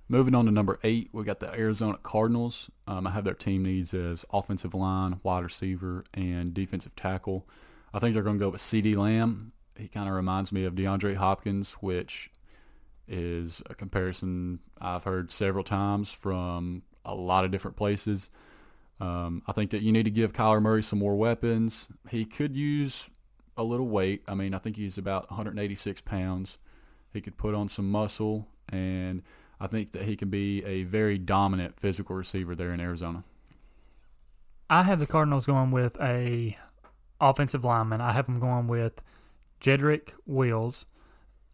Moving 0.09 0.35
on 0.35 0.47
to 0.47 0.51
number 0.51 0.81
eight, 0.83 1.11
we 1.13 1.23
got 1.23 1.39
the 1.39 1.55
Arizona 1.55 1.97
Cardinals. 2.03 2.73
Um, 2.89 3.07
I 3.07 3.13
have 3.13 3.23
their 3.23 3.35
team 3.35 3.63
needs 3.63 3.95
as 3.95 4.25
offensive 4.33 4.75
line, 4.75 5.21
wide 5.23 5.45
receiver, 5.45 6.03
and 6.13 6.53
defensive 6.53 6.97
tackle. 6.97 7.47
I 7.93 7.99
think 7.99 8.15
they're 8.15 8.23
going 8.23 8.39
to 8.39 8.45
go 8.45 8.51
with 8.51 8.61
CeeDee 8.61 8.97
Lamb. 8.97 9.53
He 9.77 9.89
kind 9.89 10.09
of 10.09 10.15
reminds 10.15 10.53
me 10.53 10.65
of 10.65 10.75
DeAndre 10.75 11.17
Hopkins, 11.17 11.75
which 11.75 12.31
is 13.09 13.63
a 13.69 13.75
comparison 13.75 14.61
I've 14.81 15.05
heard 15.05 15.31
several 15.31 15.65
times 15.65 16.13
from 16.13 16.83
a 17.05 17.15
lot 17.15 17.45
of 17.45 17.51
different 17.51 17.77
places. 17.77 18.31
Um, 19.01 19.43
I 19.47 19.53
think 19.53 19.71
that 19.71 19.83
you 19.83 19.93
need 19.93 20.05
to 20.05 20.11
give 20.11 20.33
Kyler 20.33 20.61
Murray 20.61 20.83
some 20.83 20.99
more 20.99 21.17
weapons. 21.17 21.89
He 22.11 22.25
could 22.25 22.55
use 22.55 23.09
a 23.57 23.65
little 23.65 23.89
weight. 23.89 24.23
I 24.29 24.35
mean, 24.35 24.55
I 24.55 24.59
think 24.59 24.77
he's 24.77 24.99
about 24.99 25.31
186 25.31 26.01
pounds. 26.03 26.59
He 27.13 27.21
could 27.21 27.37
put 27.37 27.55
on 27.55 27.69
some 27.69 27.91
muscle, 27.91 28.47
and 28.69 29.23
I 29.59 29.67
think 29.67 29.93
that 29.93 30.03
he 30.03 30.17
can 30.17 30.29
be 30.29 30.65
a 30.65 30.85
very 30.85 31.19
dominant 31.19 31.81
physical 31.81 32.15
receiver 32.15 32.55
there 32.55 32.73
in 32.73 32.81
Arizona. 32.81 33.25
I 34.69 34.85
have 34.85 35.01
the 35.01 35.07
Cardinals 35.07 35.47
going 35.47 35.73
with 35.73 36.01
a 36.01 36.57
offensive 37.21 37.65
lineman. 37.65 38.01
I 38.01 38.13
have 38.13 38.27
them 38.27 38.41
going 38.41 38.67
with 38.67 39.03
Jedrick 39.61 40.13
Wills, 40.27 40.87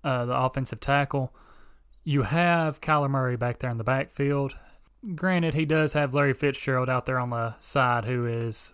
uh, 0.04 0.24
the 0.26 0.36
offensive 0.36 0.80
tackle. 0.80 1.34
You 2.04 2.22
have 2.22 2.80
Kyler 2.80 3.10
Murray 3.10 3.36
back 3.36 3.58
there 3.58 3.70
in 3.70 3.78
the 3.78 3.84
backfield. 3.84 4.56
Granted, 5.14 5.54
he 5.54 5.64
does 5.64 5.92
have 5.92 6.14
Larry 6.14 6.34
Fitzgerald 6.34 6.88
out 6.88 7.06
there 7.06 7.18
on 7.18 7.30
the 7.30 7.54
side, 7.58 8.04
who 8.04 8.26
is 8.26 8.72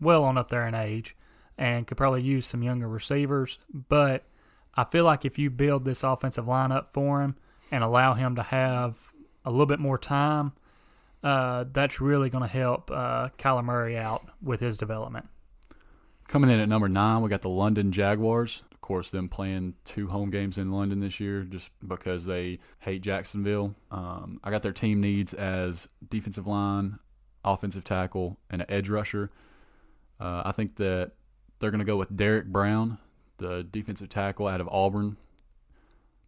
well 0.00 0.24
on 0.24 0.36
up 0.36 0.50
there 0.50 0.66
in 0.66 0.74
age 0.74 1.16
and 1.56 1.86
could 1.86 1.96
probably 1.96 2.22
use 2.22 2.46
some 2.46 2.62
younger 2.62 2.88
receivers. 2.88 3.58
But 3.72 4.24
I 4.74 4.84
feel 4.84 5.04
like 5.04 5.24
if 5.24 5.38
you 5.38 5.50
build 5.50 5.84
this 5.84 6.02
offensive 6.02 6.46
lineup 6.46 6.88
for 6.90 7.22
him 7.22 7.36
and 7.70 7.84
allow 7.84 8.14
him 8.14 8.34
to 8.36 8.42
have 8.42 8.96
a 9.44 9.50
little 9.50 9.66
bit 9.66 9.78
more 9.78 9.98
time, 9.98 10.52
uh, 11.22 11.64
that's 11.72 12.00
really 12.00 12.30
going 12.30 12.42
to 12.42 12.48
help 12.48 12.90
uh, 12.90 13.28
Kyler 13.38 13.64
Murray 13.64 13.96
out 13.96 14.26
with 14.42 14.60
his 14.60 14.76
development. 14.76 15.28
Coming 16.32 16.48
in 16.48 16.60
at 16.60 16.68
number 16.70 16.88
nine, 16.88 17.20
we 17.20 17.28
got 17.28 17.42
the 17.42 17.50
London 17.50 17.92
Jaguars. 17.92 18.62
Of 18.72 18.80
course, 18.80 19.10
them 19.10 19.28
playing 19.28 19.74
two 19.84 20.08
home 20.08 20.30
games 20.30 20.56
in 20.56 20.72
London 20.72 21.00
this 21.00 21.20
year 21.20 21.42
just 21.42 21.70
because 21.86 22.24
they 22.24 22.58
hate 22.78 23.02
Jacksonville. 23.02 23.74
Um, 23.90 24.40
I 24.42 24.50
got 24.50 24.62
their 24.62 24.72
team 24.72 25.02
needs 25.02 25.34
as 25.34 25.88
defensive 26.08 26.46
line, 26.46 26.98
offensive 27.44 27.84
tackle, 27.84 28.38
and 28.48 28.62
an 28.62 28.70
edge 28.70 28.88
rusher. 28.88 29.30
Uh, 30.18 30.40
I 30.46 30.52
think 30.52 30.76
that 30.76 31.12
they're 31.58 31.70
going 31.70 31.80
to 31.80 31.84
go 31.84 31.98
with 31.98 32.16
Derrick 32.16 32.46
Brown, 32.46 32.96
the 33.36 33.62
defensive 33.62 34.08
tackle 34.08 34.48
out 34.48 34.62
of 34.62 34.68
Auburn. 34.68 35.18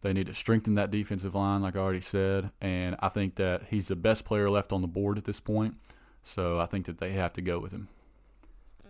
They 0.01 0.13
need 0.13 0.27
to 0.27 0.35
strengthen 0.35 0.75
that 0.75 0.91
defensive 0.91 1.33
line, 1.33 1.63
like 1.63 1.75
I 1.75 1.79
already 1.79 1.99
said, 1.99 2.51
and 2.61 2.95
I 2.99 3.09
think 3.09 3.37
that 3.37 3.63
he's 3.71 3.87
the 3.87 3.95
best 3.95 4.23
player 4.23 4.51
left 4.51 4.71
on 4.71 4.81
the 4.83 4.87
board 4.87 5.17
at 5.17 5.25
this 5.25 5.39
point. 5.39 5.77
So 6.21 6.59
I 6.59 6.67
think 6.67 6.85
that 6.85 6.99
they 6.99 7.13
have 7.13 7.33
to 7.33 7.41
go 7.41 7.57
with 7.57 7.71
him. 7.71 7.87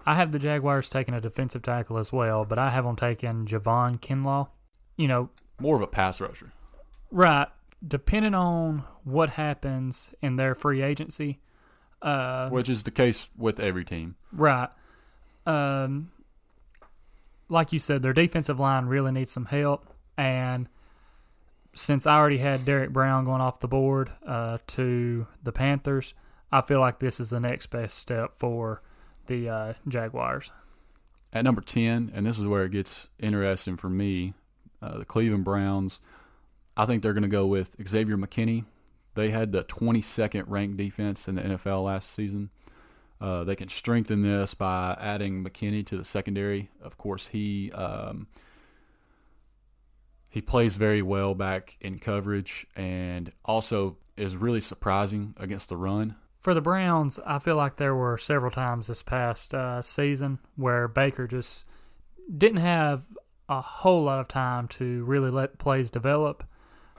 I 0.05 0.15
have 0.15 0.31
the 0.31 0.39
Jaguars 0.39 0.89
taking 0.89 1.13
a 1.13 1.21
defensive 1.21 1.61
tackle 1.63 1.97
as 1.97 2.11
well, 2.11 2.45
but 2.45 2.59
I 2.59 2.69
have 2.69 2.85
them 2.85 2.95
taking 2.95 3.45
Javon 3.45 3.99
Kinlaw. 3.99 4.49
You 4.97 5.07
know, 5.07 5.29
More 5.59 5.75
of 5.75 5.81
a 5.81 5.87
pass 5.87 6.21
rusher. 6.21 6.51
right, 7.11 7.47
depending 7.85 8.33
on 8.33 8.83
what 9.03 9.31
happens 9.31 10.13
in 10.21 10.35
their 10.35 10.53
free 10.55 10.81
agency, 10.81 11.39
uh, 12.01 12.49
which 12.49 12.69
is 12.69 12.83
the 12.83 12.91
case 12.91 13.29
with 13.37 13.59
every 13.59 13.83
team. 13.85 14.15
right. 14.31 14.69
Um, 15.45 16.11
like 17.49 17.71
you 17.71 17.77
said, 17.79 18.01
their 18.01 18.13
defensive 18.13 18.59
line 18.59 18.85
really 18.85 19.11
needs 19.11 19.31
some 19.31 19.45
help, 19.45 19.85
and 20.17 20.67
since 21.73 22.07
I 22.07 22.15
already 22.15 22.37
had 22.39 22.63
Derrick 22.65 22.91
Brown 22.91 23.25
going 23.25 23.41
off 23.41 23.59
the 23.59 23.67
board 23.67 24.09
uh, 24.25 24.57
to 24.67 25.27
the 25.43 25.51
Panthers, 25.51 26.13
I 26.51 26.61
feel 26.61 26.79
like 26.79 26.99
this 26.99 27.19
is 27.19 27.29
the 27.29 27.39
next 27.39 27.67
best 27.67 27.97
step 27.97 28.31
for 28.37 28.81
the 29.27 29.49
uh, 29.49 29.73
Jaguars. 29.87 30.51
At 31.33 31.43
number 31.43 31.61
10, 31.61 32.11
and 32.13 32.25
this 32.25 32.39
is 32.39 32.45
where 32.45 32.63
it 32.63 32.71
gets 32.71 33.09
interesting 33.19 33.77
for 33.77 33.89
me, 33.89 34.33
uh, 34.81 34.99
the 34.99 35.05
Cleveland 35.05 35.43
Browns, 35.43 35.99
I 36.77 36.85
think 36.85 37.01
they're 37.01 37.13
going 37.13 37.23
to 37.23 37.29
go 37.29 37.45
with 37.45 37.75
Xavier 37.85 38.17
McKinney. 38.17 38.65
They 39.15 39.29
had 39.29 39.51
the 39.51 39.63
22nd 39.63 40.45
ranked 40.47 40.77
defense 40.77 41.27
in 41.27 41.35
the 41.35 41.41
NFL 41.41 41.85
last 41.85 42.13
season. 42.13 42.49
Uh, 43.19 43.43
they 43.43 43.55
can 43.55 43.69
strengthen 43.69 44.21
this 44.21 44.53
by 44.53 44.97
adding 44.99 45.43
McKinney 45.43 45.85
to 45.87 45.97
the 45.97 46.03
secondary. 46.03 46.69
Of 46.81 46.97
course, 46.97 47.27
he 47.27 47.71
um, 47.71 48.27
he 50.29 50.41
plays 50.41 50.75
very 50.75 51.01
well 51.01 51.33
back 51.33 51.77
in 51.79 51.97
coverage 51.97 52.67
and 52.75 53.31
also 53.45 53.97
is 54.17 54.35
really 54.35 54.59
surprising 54.59 55.33
against 55.37 55.69
the 55.69 55.77
run. 55.77 56.17
For 56.45 56.53
the 56.53 56.61
Browns, 56.61 57.17
I 57.25 57.39
feel 57.39 57.55
like 57.55 57.77
there 57.77 57.95
were 57.95 58.19
several 58.19 58.51
times 58.51 58.85
this 58.85 59.01
past 59.01 59.55
uh, 59.55 59.81
season 59.81 60.37
where 60.55 60.87
Baker 60.87 61.25
just 61.25 61.65
didn't 62.37 62.59
have 62.59 63.07
a 63.49 63.61
whole 63.61 64.03
lot 64.03 64.19
of 64.19 64.27
time 64.27 64.67
to 64.67 65.03
really 65.05 65.31
let 65.31 65.57
plays 65.57 65.89
develop. 65.89 66.43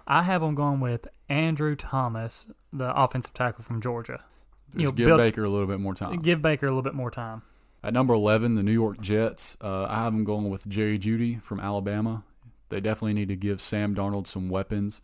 I 0.05 0.25
have 0.25 0.41
them 0.41 0.57
going 0.57 0.81
with 0.81 1.07
Andrew 1.29 1.77
Thomas, 1.77 2.49
the 2.73 2.93
offensive 3.01 3.35
tackle 3.35 3.63
from 3.63 3.81
Georgia. 3.81 4.25
Just 4.71 4.81
You 4.81 4.87
know, 4.87 4.91
give 4.91 5.07
build- 5.07 5.19
Baker 5.19 5.45
a 5.45 5.49
little 5.49 5.69
bit 5.69 5.79
more 5.79 5.95
time. 5.95 6.19
Give 6.23 6.43
Baker 6.43 6.67
a 6.67 6.71
little 6.71 6.83
bit 6.83 6.95
more 6.95 7.13
time. 7.13 7.43
At 7.85 7.95
number 7.95 8.15
11, 8.15 8.57
the 8.57 8.65
New 8.65 8.73
York 8.73 9.01
Jets. 9.01 9.57
Uh, 9.61 9.85
I 9.85 10.03
have 10.03 10.13
them 10.13 10.25
going 10.25 10.51
with 10.51 10.69
Jerry 10.69 10.99
Jeudy 10.99 11.41
from 11.41 11.61
Alabama. 11.61 12.25
They 12.69 12.81
definitely 12.81 13.15
need 13.15 13.29
to 13.29 13.37
give 13.37 13.61
Sam 13.61 13.95
Darnold 13.95 14.27
some 14.27 14.49
weapons. 14.49 15.01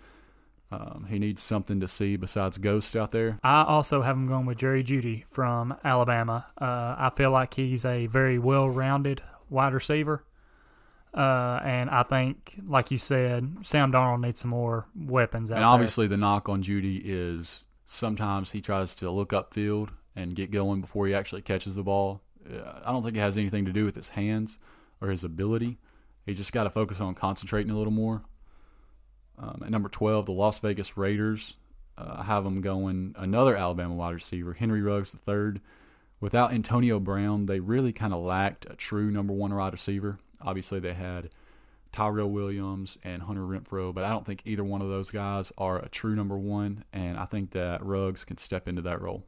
Um, 0.73 1.07
he 1.11 1.19
needs 1.19 1.43
something 1.43 1.81
to 1.81 1.89
see 1.89 2.17
besides 2.17 2.57
ghosts 2.57 2.97
out 2.97 3.11
there. 3.11 3.39
I 3.43 3.63
also 3.63 4.01
have 4.01 4.17
him 4.17 4.27
going 4.27 4.47
with 4.47 4.57
Jerry 4.57 4.83
Jeudy 4.83 5.25
from 5.31 5.77
Alabama. 5.85 6.47
Uh, 6.59 6.97
I 6.99 7.13
feel 7.15 7.31
like 7.31 7.55
he's 7.55 7.85
a 7.85 8.07
very 8.07 8.39
well-rounded 8.39 9.23
wide 9.51 9.75
receiver. 9.75 10.25
Uh, 11.15 11.61
and 11.63 11.91
I 11.91 12.05
think, 12.05 12.55
like 12.67 12.91
you 12.91 12.97
said, 12.97 13.57
Sam 13.63 13.93
Darnold 13.93 14.23
needs 14.23 14.41
some 14.41 14.51
more 14.51 14.87
weapons 14.97 15.53
out 15.53 15.57
And 15.57 15.65
obviously, 15.65 16.07
the 16.07 16.17
knock 16.17 16.49
on 16.49 16.63
Jeudy 16.63 17.03
is 17.05 17.67
sometimes 17.85 18.53
he 18.53 18.63
tries 18.63 18.95
to 18.97 19.11
look 19.11 19.31
upfield 19.31 19.91
and 20.17 20.35
get 20.35 20.51
going 20.51 20.81
before 20.81 21.07
he 21.07 21.15
actually 21.15 21.43
catches 21.43 21.75
the 21.75 21.83
ball. 21.83 22.23
Uh, 22.51 22.81
I 22.83 22.93
don't 22.93 23.03
think 23.03 23.17
it 23.17 23.21
has 23.21 23.37
anything 23.37 23.67
to 23.67 23.73
do 23.73 23.85
with 23.85 23.95
his 23.95 24.11
hands 24.11 24.59
or 25.03 25.09
his 25.09 25.23
ability. 25.23 25.79
He 26.25 26.33
just 26.33 26.53
got 26.53 26.65
to 26.65 26.71
focus 26.71 27.01
on 27.01 27.15
concentrating 27.15 27.71
a 27.71 27.77
little 27.77 27.93
more. 27.93 28.23
Um, 29.39 29.63
at 29.65 29.71
number 29.71 29.89
12, 29.89 30.27
the 30.27 30.33
Las 30.33 30.59
Vegas 30.61 30.97
Raiders. 30.97 31.55
Uh, 31.99 32.23
have 32.23 32.43
them 32.43 32.63
going 32.63 33.15
another 33.19 33.55
Alabama 33.55 33.95
wide 33.95 34.15
receiver, 34.15 34.55
Henry 34.55 34.81
Ruggs 34.81 35.15
III. 35.29 35.61
Without 36.21 36.53
Antonio 36.53 36.99
Brown, 36.99 37.47
they 37.47 37.61
really 37.61 37.93
kind 37.93 38.15
of 38.15 38.23
lacked 38.25 38.67
a 38.71 38.75
true 38.75 39.11
number 39.11 39.35
one 39.35 39.55
wide 39.55 39.73
receiver. 39.73 40.19
Obviously, 40.41 40.81
they 40.81 40.95
had 40.95 41.29
Tyrell 41.93 42.31
Williams 42.31 42.97
and 43.05 43.23
Hunter 43.23 43.43
Renfrow, 43.43 43.95
but 43.95 44.05
I 44.05 44.09
don't 44.09 44.27
think 44.27 44.43
either 44.47 44.65
one 44.65 44.81
of 44.81 44.89
those 44.89 45.11
guys 45.11 45.53
are 45.59 45.79
a 45.79 45.89
true 45.89 46.15
number 46.15 46.39
one, 46.39 46.85
and 46.93 47.19
I 47.19 47.27
think 47.27 47.51
that 47.51 47.85
Ruggs 47.85 48.25
can 48.25 48.39
step 48.39 48.67
into 48.67 48.83
that 48.83 49.03
role. 49.03 49.25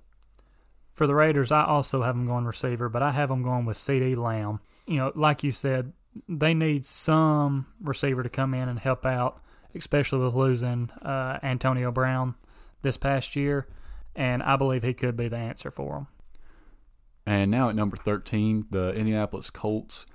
For 0.93 1.07
the 1.07 1.15
Raiders, 1.15 1.53
I 1.53 1.65
also 1.65 2.03
have 2.03 2.15
them 2.15 2.27
going 2.27 2.45
receiver, 2.45 2.89
but 2.89 3.03
I 3.03 3.11
have 3.11 3.29
them 3.29 3.43
going 3.43 3.67
with 3.67 3.77
CeeDee 3.77 4.17
Lamb. 4.17 4.61
You 4.87 4.97
know, 4.97 5.13
like 5.15 5.43
you 5.43 5.53
said, 5.53 5.93
they 6.29 6.55
need 6.55 6.87
some 6.87 7.67
receiver 7.83 8.23
to 8.23 8.29
come 8.29 8.55
in 8.55 8.69
and 8.69 8.79
help 8.79 9.05
out, 9.05 9.43
especially 9.75 10.19
with 10.21 10.35
losing 10.35 10.91
uh, 11.03 11.39
Antonio 11.43 11.91
Brown 11.91 12.35
this 12.83 12.97
past 12.97 13.37
year, 13.37 13.67
and 14.15 14.43
I 14.43 14.57
believe 14.57 14.83
he 14.83 14.95
could 14.95 15.17
be 15.17 15.29
the 15.29 15.37
answer 15.37 15.71
for 15.71 15.95
them. 15.95 16.07
And 17.27 17.51
now 17.51 17.69
at 17.69 17.75
number 17.75 17.97
13, 17.97 18.67
the 18.71 18.93
Indianapolis 18.95 19.51
Colts. 19.51 20.07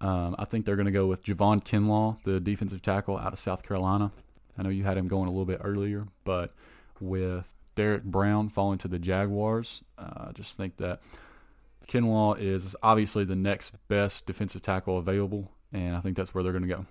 Um, 0.00 0.36
I 0.38 0.44
think 0.44 0.66
they're 0.66 0.76
going 0.76 0.86
to 0.86 0.92
go 0.92 1.06
with 1.06 1.24
Javon 1.24 1.64
Kinlaw, 1.64 2.22
the 2.22 2.38
defensive 2.38 2.82
tackle 2.82 3.16
out 3.16 3.32
of 3.32 3.38
South 3.38 3.62
Carolina. 3.62 4.12
I 4.58 4.62
know 4.62 4.68
you 4.68 4.84
had 4.84 4.96
him 4.96 5.08
going 5.08 5.28
a 5.28 5.32
little 5.32 5.46
bit 5.46 5.60
earlier, 5.62 6.06
but 6.24 6.54
with 7.00 7.54
Derrick 7.74 8.04
Brown 8.04 8.48
falling 8.48 8.78
to 8.78 8.88
the 8.88 8.98
Jaguars, 8.98 9.82
uh, 9.98 10.28
I 10.28 10.32
just 10.32 10.56
think 10.56 10.76
that 10.76 11.00
Kinlaw 11.88 12.38
is 12.38 12.76
obviously 12.82 13.24
the 13.24 13.36
next 13.36 13.72
best 13.88 14.26
defensive 14.26 14.62
tackle 14.62 14.98
available, 14.98 15.50
and 15.72 15.96
I 15.96 16.00
think 16.00 16.16
that's 16.16 16.34
where 16.34 16.42
they're 16.42 16.52
going 16.52 16.66
to 16.66 16.74
go. 16.74 16.86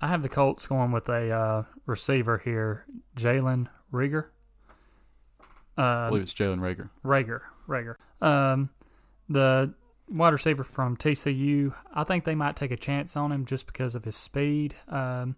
I 0.00 0.08
have 0.08 0.22
the 0.22 0.28
Colts 0.28 0.66
going 0.66 0.92
with 0.92 1.08
a 1.08 1.30
uh, 1.30 1.62
receiver 1.86 2.38
here, 2.38 2.84
Jalen. 3.16 3.68
I 3.92 5.82
Uh, 5.82 6.08
believe 6.08 6.22
it's 6.22 6.34
Jalen 6.34 6.58
Reagor. 6.60 6.90
Rager, 7.04 7.40
Rager. 7.68 7.94
Um, 8.24 8.70
the 9.28 9.74
wide 10.08 10.32
receiver 10.32 10.64
from 10.64 10.96
TCU, 10.96 11.74
I 11.92 12.04
think 12.04 12.24
they 12.24 12.34
might 12.34 12.56
take 12.56 12.70
a 12.70 12.76
chance 12.76 13.16
on 13.16 13.32
him 13.32 13.44
just 13.44 13.66
because 13.66 13.94
of 13.94 14.04
his 14.04 14.16
speed. 14.16 14.74
Um, 14.88 15.36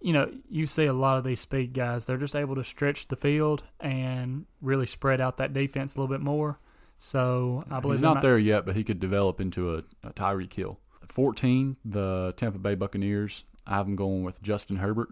you 0.00 0.12
know, 0.12 0.30
you 0.50 0.66
see 0.66 0.84
a 0.86 0.92
lot 0.92 1.16
of 1.18 1.24
these 1.24 1.40
speed 1.40 1.72
guys; 1.72 2.04
they're 2.04 2.18
just 2.18 2.36
able 2.36 2.54
to 2.56 2.64
stretch 2.64 3.08
the 3.08 3.16
field 3.16 3.62
and 3.80 4.46
really 4.60 4.86
spread 4.86 5.20
out 5.20 5.38
that 5.38 5.52
defense 5.52 5.94
a 5.94 6.00
little 6.00 6.14
bit 6.14 6.22
more. 6.22 6.58
So 6.98 7.64
I 7.70 7.80
believe 7.80 7.96
He's 7.96 8.02
they 8.02 8.08
not 8.14 8.22
there 8.22 8.38
yet, 8.38 8.64
but 8.66 8.76
he 8.76 8.84
could 8.84 9.00
develop 9.00 9.40
into 9.40 9.74
a, 9.74 9.82
a 10.02 10.12
Tyreek 10.12 10.52
Hill. 10.52 10.78
At 11.02 11.10
14, 11.10 11.76
the 11.84 12.32
Tampa 12.36 12.58
Bay 12.58 12.74
Buccaneers. 12.74 13.44
I 13.66 13.76
have 13.76 13.86
them 13.86 13.96
going 13.96 14.22
with 14.22 14.42
Justin 14.42 14.76
Herbert. 14.76 15.10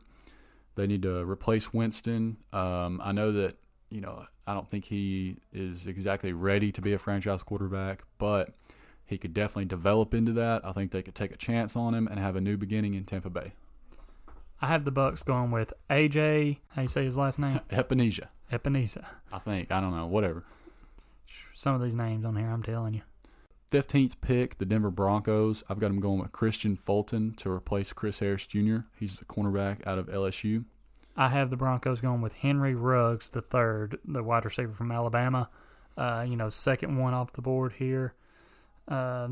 They 0.75 0.87
need 0.87 1.03
to 1.03 1.25
replace 1.25 1.73
Winston. 1.73 2.39
Um, 2.53 3.01
I 3.03 3.13
know 3.13 3.33
that 3.33 3.57
you 3.91 4.01
know 4.01 4.25
I 4.47 4.55
don't 4.55 4.69
think 4.69 4.87
he 4.87 5.37
is 5.53 5.87
exactly 5.87 6.33
ready 6.33 6.73
to 6.73 6.81
be 6.81 6.93
a 6.93 6.99
franchise 6.99 7.43
quarterback, 7.43 8.05
but 8.19 8.55
he 9.05 9.19
could 9.19 9.35
definitely 9.35 9.67
develop 9.67 10.15
into 10.15 10.33
that. 10.33 10.65
I 10.65 10.73
think 10.73 10.91
they 10.91 11.03
could 11.03 11.15
take 11.15 11.33
a 11.33 11.37
chance 11.37 11.77
on 11.77 11.95
him 11.95 12.07
and 12.07 12.19
have 12.19 12.37
a 12.37 12.41
new 12.41 12.57
beginning 12.57 12.95
in 12.95 13.05
Tampa 13.05 13.31
Bay. 13.31 13.53
I 14.61 14.69
have 14.69 14.85
the 14.85 14.93
Bucks 14.93 15.23
going 15.23 15.51
with 15.51 15.73
AJ. 15.91 16.59
How 16.69 16.83
you 16.83 16.89
say 16.89 17.05
his 17.05 17.17
last 17.17 17.39
name? 17.39 17.61
Epenesa, 17.71 18.29
Epenesa. 18.51 19.05
I 19.33 19.39
think. 19.41 19.73
I 19.73 19.81
don't 19.81 19.95
know. 19.95 20.07
Whatever. 20.07 20.45
Some 21.55 21.75
of 21.75 21.83
these 21.83 21.95
names 21.95 22.25
on 22.25 22.37
here, 22.37 22.49
I'm 22.49 22.63
telling 22.63 22.95
you. 22.95 23.03
15th 23.73 24.15
pick, 24.21 24.59
the 24.59 24.67
Denver 24.67 24.91
Broncos. 24.91 25.65
I've 25.69 25.79
got 25.79 25.89
them 25.89 26.01
going 26.01 26.21
with 26.21 26.31
Kristian 26.33 26.79
Fulton 26.79 27.33
to 27.39 27.51
replace 27.51 27.93
Chris 27.93 28.19
Harris 28.19 28.47
Jr. 28.47 28.79
He's 28.99 29.17
the 29.17 29.25
cornerback 29.25 29.87
out 29.87 29.99
of 29.99 30.07
LSU. 30.09 30.65
I 31.17 31.29
have 31.29 31.51
the 31.51 31.57
Broncos 31.57 32.01
going 32.01 32.21
with 32.21 32.35
Henry 32.35 32.75
Ruggs 32.75 33.31
the 33.31 33.41
third, 33.43 33.99
the 34.05 34.23
wide 34.23 34.45
receiver 34.45 34.73
from 34.73 34.93
Alabama. 34.93 35.49
Uh, 35.97 36.25
you 36.29 36.37
know, 36.37 36.49
second 36.49 36.97
one 36.99 37.15
off 37.15 37.33
the 37.33 37.43
board 37.43 37.73
here. 37.73 38.15
Uh, 38.89 39.29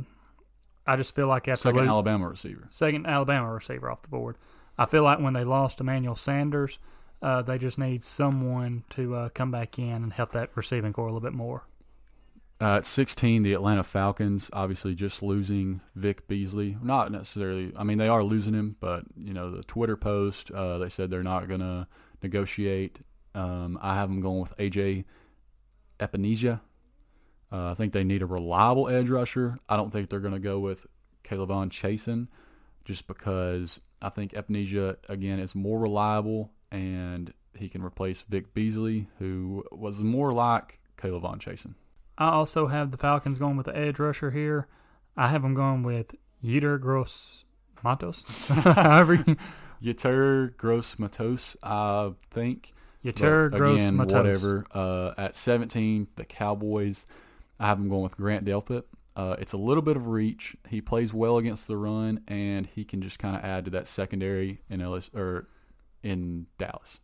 I 0.87 0.97
just 0.97 1.15
feel 1.15 1.27
like 1.27 1.47
after 1.49 1.63
Second 1.69 1.87
lo- 1.87 1.93
Alabama 1.93 2.29
receiver. 2.29 2.67
second 2.71 3.07
Alabama 3.07 3.53
receiver 3.53 3.91
off 3.91 4.03
the 4.03 4.09
board, 4.09 4.37
I 4.79 4.87
feel 4.87 5.03
like 5.03 5.21
when 5.21 5.35
they 5.35 5.45
lost 5.45 5.81
Emmanuel 5.81 6.17
Sanders, 6.17 6.79
uh, 7.23 7.43
they 7.43 7.59
just 7.59 7.79
need 7.79 8.03
someone 8.03 8.85
to 8.91 9.15
uh, 9.15 9.29
come 9.31 9.51
back 9.51 9.79
in 9.79 10.03
and 10.03 10.13
help 10.13 10.33
that 10.33 10.51
receiving 10.55 10.93
corps 10.93 11.05
a 11.07 11.13
little 11.13 11.21
bit 11.21 11.35
more. 11.35 11.65
Uh, 12.61 12.77
at 12.77 12.87
16, 12.87 13.43
the 13.43 13.55
Atlanta 13.55 13.83
Falcons, 13.83 14.51
obviously 14.53 14.95
just 14.95 15.23
losing 15.23 15.81
Vic 15.95 16.29
Beasley. 16.29 16.77
Not 16.83 17.11
necessarily, 17.11 17.73
I 17.75 17.85
mean, 17.85 17.97
they 17.97 18.09
are 18.09 18.23
losing 18.23 18.53
him, 18.53 18.77
but, 18.81 19.05
you 19.17 19.33
know, 19.33 19.51
the 19.51 19.63
Twitter 19.63 19.97
post, 19.97 20.51
uh, 20.51 20.77
they 20.77 20.91
said 20.91 21.11
they're 21.11 21.23
not 21.23 21.49
going 21.49 21.61
to 21.61 21.87
negotiate. 22.23 23.01
Um, 23.35 23.79
I 23.81 23.95
have 23.95 24.11
them 24.11 24.21
going 24.21 24.41
with 24.41 24.55
AJ 24.59 25.05
Epenesa. 25.99 26.61
Uh, 27.51 27.71
I 27.71 27.75
think 27.75 27.95
they 27.95 28.05
need 28.05 28.21
a 28.21 28.27
reliable 28.27 28.89
edge 28.89 29.09
rusher. 29.09 29.59
I 29.69 29.77
don't 29.77 29.91
think 29.91 30.11
they're 30.11 30.21
going 30.21 30.35
to 30.35 30.39
go 30.39 30.59
with 30.59 30.87
K'Lavon 31.25 31.71
Chaisson 31.71 32.29
just 32.85 33.07
because 33.07 33.81
I 34.03 34.11
think 34.11 34.33
Epenesa, 34.33 34.97
again, 35.09 35.41
is 35.41 35.55
more 35.55 35.79
reliable 35.79 36.53
and 36.71 37.33
he 37.55 37.71
can 37.71 37.83
replace 37.83 38.23
Vic 38.23 38.53
Beasley, 38.53 39.09
who 39.19 39.65
was 39.73 40.01
more 40.01 40.33
like 40.33 40.79
K'Lavon 40.99 41.39
Chaisson. 41.39 41.75
I 42.21 42.29
also 42.29 42.67
have 42.67 42.91
the 42.91 42.99
Falcons 42.99 43.39
going 43.39 43.57
with 43.57 43.65
the 43.65 43.77
edge 43.77 43.99
rusher 43.99 44.31
here. 44.31 44.69
I 45.17 45.29
have 45.29 45.41
them 45.41 45.55
going 45.55 45.83
with 45.83 46.15
Yetur 46.45 46.79
Gross 46.79 47.45
Matos. 47.83 48.49
Yetur 49.83 50.55
Gross 50.59 50.99
Matos, 50.99 51.57
I 51.63 52.13
think. 52.31 52.75
Yetur 53.03 53.51
Gross 53.51 53.81
again, 53.81 53.97
Matos. 53.97 54.13
whatever. 54.13 54.67
Uh, 54.73 55.15
at 55.17 55.35
17, 55.35 56.09
the 56.17 56.27
Cowboys, 56.27 57.07
I 57.59 57.69
have 57.69 57.79
them 57.79 57.89
going 57.89 58.03
with 58.03 58.19
Grant 58.19 58.45
Delpit. 58.45 58.85
Uh, 59.17 59.37
it's 59.39 59.55
a 59.55 59.59
little 59.59 59.83
bit 59.83 59.97
of 59.97 60.07
reach. 60.09 60.55
He 60.69 60.83
plays 60.83 61.15
well 61.15 61.39
against 61.39 61.69
the 61.69 61.79
run, 61.79 62.21
and 62.29 62.67
he 62.67 62.85
can 62.85 63.01
just 63.01 63.19
kind 63.19 63.35
of 63.35 63.43
add 63.43 63.65
to 63.65 63.71
that 63.73 63.87
secondary 63.87 64.61
in 64.69 64.83
Ellis 64.83 65.11
or 65.15 65.49
in 66.03 66.47
Dallas. 66.59 67.01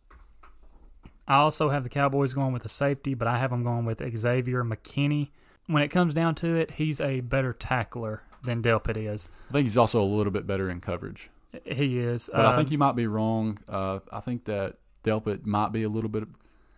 I 1.27 1.37
also 1.37 1.69
have 1.69 1.83
the 1.83 1.89
Cowboys 1.89 2.33
going 2.33 2.53
with 2.53 2.65
a 2.65 2.69
safety, 2.69 3.13
but 3.13 3.27
I 3.27 3.37
have 3.37 3.51
them 3.51 3.63
going 3.63 3.85
with 3.85 4.01
Xavier 4.17 4.63
McKinney. 4.63 5.29
When 5.65 5.83
it 5.83 5.89
comes 5.89 6.13
down 6.13 6.35
to 6.35 6.55
it, 6.55 6.71
he's 6.71 7.01
a 7.01 7.19
better 7.19 7.51
tackler 7.53 8.23
than 8.43 8.63
Delpit 8.63 8.95
is. 8.95 9.29
I 9.49 9.53
think 9.53 9.65
he's 9.67 9.77
also 9.77 10.01
a 10.01 10.05
little 10.05 10.31
bit 10.31 10.47
better 10.47 10.69
in 10.69 10.79
coverage, 10.79 11.29
He 11.65 11.99
is. 11.99 12.29
but 12.31 12.45
I 12.45 12.53
uh, 12.53 12.55
think 12.57 12.71
you 12.71 12.77
might 12.77 12.95
be 12.95 13.07
wrong. 13.07 13.59
Uh, 13.67 13.99
I 14.11 14.21
think 14.21 14.45
that 14.45 14.77
Delpit 15.03 15.45
might 15.45 15.73
be 15.73 15.83
a 15.83 15.89
little 15.89 16.09
bit 16.09 16.27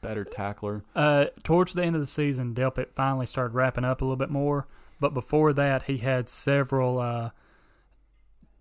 better 0.02 0.24
tackler. 0.24 0.84
Uh, 0.96 1.26
towards 1.44 1.74
the 1.74 1.84
end 1.84 1.96
of 1.96 2.02
the 2.02 2.08
season, 2.08 2.56
Delpit 2.56 2.94
finally 2.96 3.26
started 3.28 3.54
wrapping 3.54 3.86
up 3.86 4.02
a 4.02 4.06
little 4.06 4.16
bit 4.16 4.30
more. 4.32 4.68
But 5.00 5.14
before 5.14 5.54
that, 5.54 5.84
he 5.84 5.98
had 5.98 6.28
several 6.28 7.00
uh, 7.00 7.30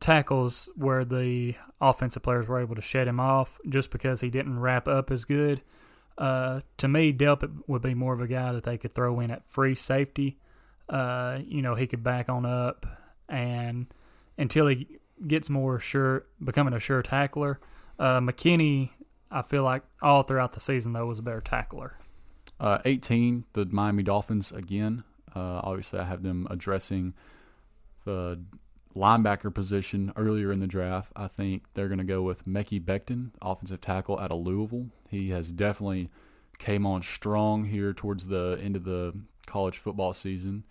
tackles 0.01 0.69
where 0.77 1.05
the 1.05 1.55
offensive 1.81 2.23
players 2.23 2.49
were 2.49 2.61
able 2.61 2.75
to 2.75 2.81
shed 2.81 3.09
him 3.09 3.21
off 3.21 3.59
just 3.69 3.91
because 3.91 4.21
he 4.21 4.31
didn't 4.31 4.61
wrap 4.61 4.87
up 4.89 5.11
as 5.11 5.25
good. 5.25 5.63
Uh, 6.17 6.61
to 6.77 6.89
me, 6.89 7.13
Delpit 7.13 7.63
would 7.67 7.83
be 7.83 7.95
more 7.95 8.13
of 8.13 8.21
a 8.21 8.27
guy 8.27 8.53
that 8.53 8.65
they 8.65 8.79
could 8.79 8.95
throw 8.95 9.21
in 9.21 9.31
at 9.31 9.49
free 9.49 9.75
safety. 9.75 10.39
Uh, 10.89 11.39
you 11.47 11.63
know, 11.63 11.75
he 11.75 11.87
could 11.87 12.03
back 12.03 12.29
on 12.29 12.45
up 12.45 12.87
and 13.29 13.87
until 14.37 14.67
he 14.67 14.87
gets 15.27 15.51
more 15.51 15.79
sure, 15.79 16.27
becoming 16.43 16.75
a 16.75 16.81
sure 16.81 17.03
tackler. 17.03 17.61
Uh, 17.99 18.21
McKinney, 18.21 18.91
I 19.31 19.43
feel 19.43 19.63
like 19.63 19.83
all 20.01 20.23
throughout 20.23 20.53
the 20.53 20.61
season 20.61 20.93
though 20.93 21.07
was 21.07 21.19
a 21.19 21.23
better 21.23 21.41
tackler. 21.41 21.99
Uh, 22.61 22.79
18, 22.85 23.45
the 23.53 23.67
Miami 23.67 24.03
Dolphins 24.03 24.51
again. 24.51 25.05
Uh, 25.35 25.61
obviously, 25.63 26.01
I 26.01 26.05
have 26.05 26.23
them 26.23 26.47
addressing 26.51 27.15
the 28.05 28.41
linebacker 28.99 29.55
position 29.55 30.13
earlier 30.17 30.51
in 30.51 30.59
the 30.59 30.67
draft. 30.67 31.13
I 31.17 31.29
think 31.29 31.65
they're 31.75 31.89
going 31.89 31.99
to 31.99 32.05
go 32.05 32.23
with 32.23 32.47
Mekhi 32.47 32.83
Becton, 32.83 33.31
offensive 33.41 33.81
tackle 33.81 34.19
out 34.19 34.33
of 34.33 34.41
Louisville. 34.41 34.87
He 35.09 35.31
has 35.31 35.53
definitely 35.53 36.11
came 36.59 36.85
on 36.85 37.03
strong 37.03 37.67
here 37.67 37.93
towards 37.93 38.27
the 38.27 38.59
end 38.63 38.75
of 38.77 38.85
the 38.85 39.15
college 39.47 39.79
football 39.79 40.13
season. 40.13 40.65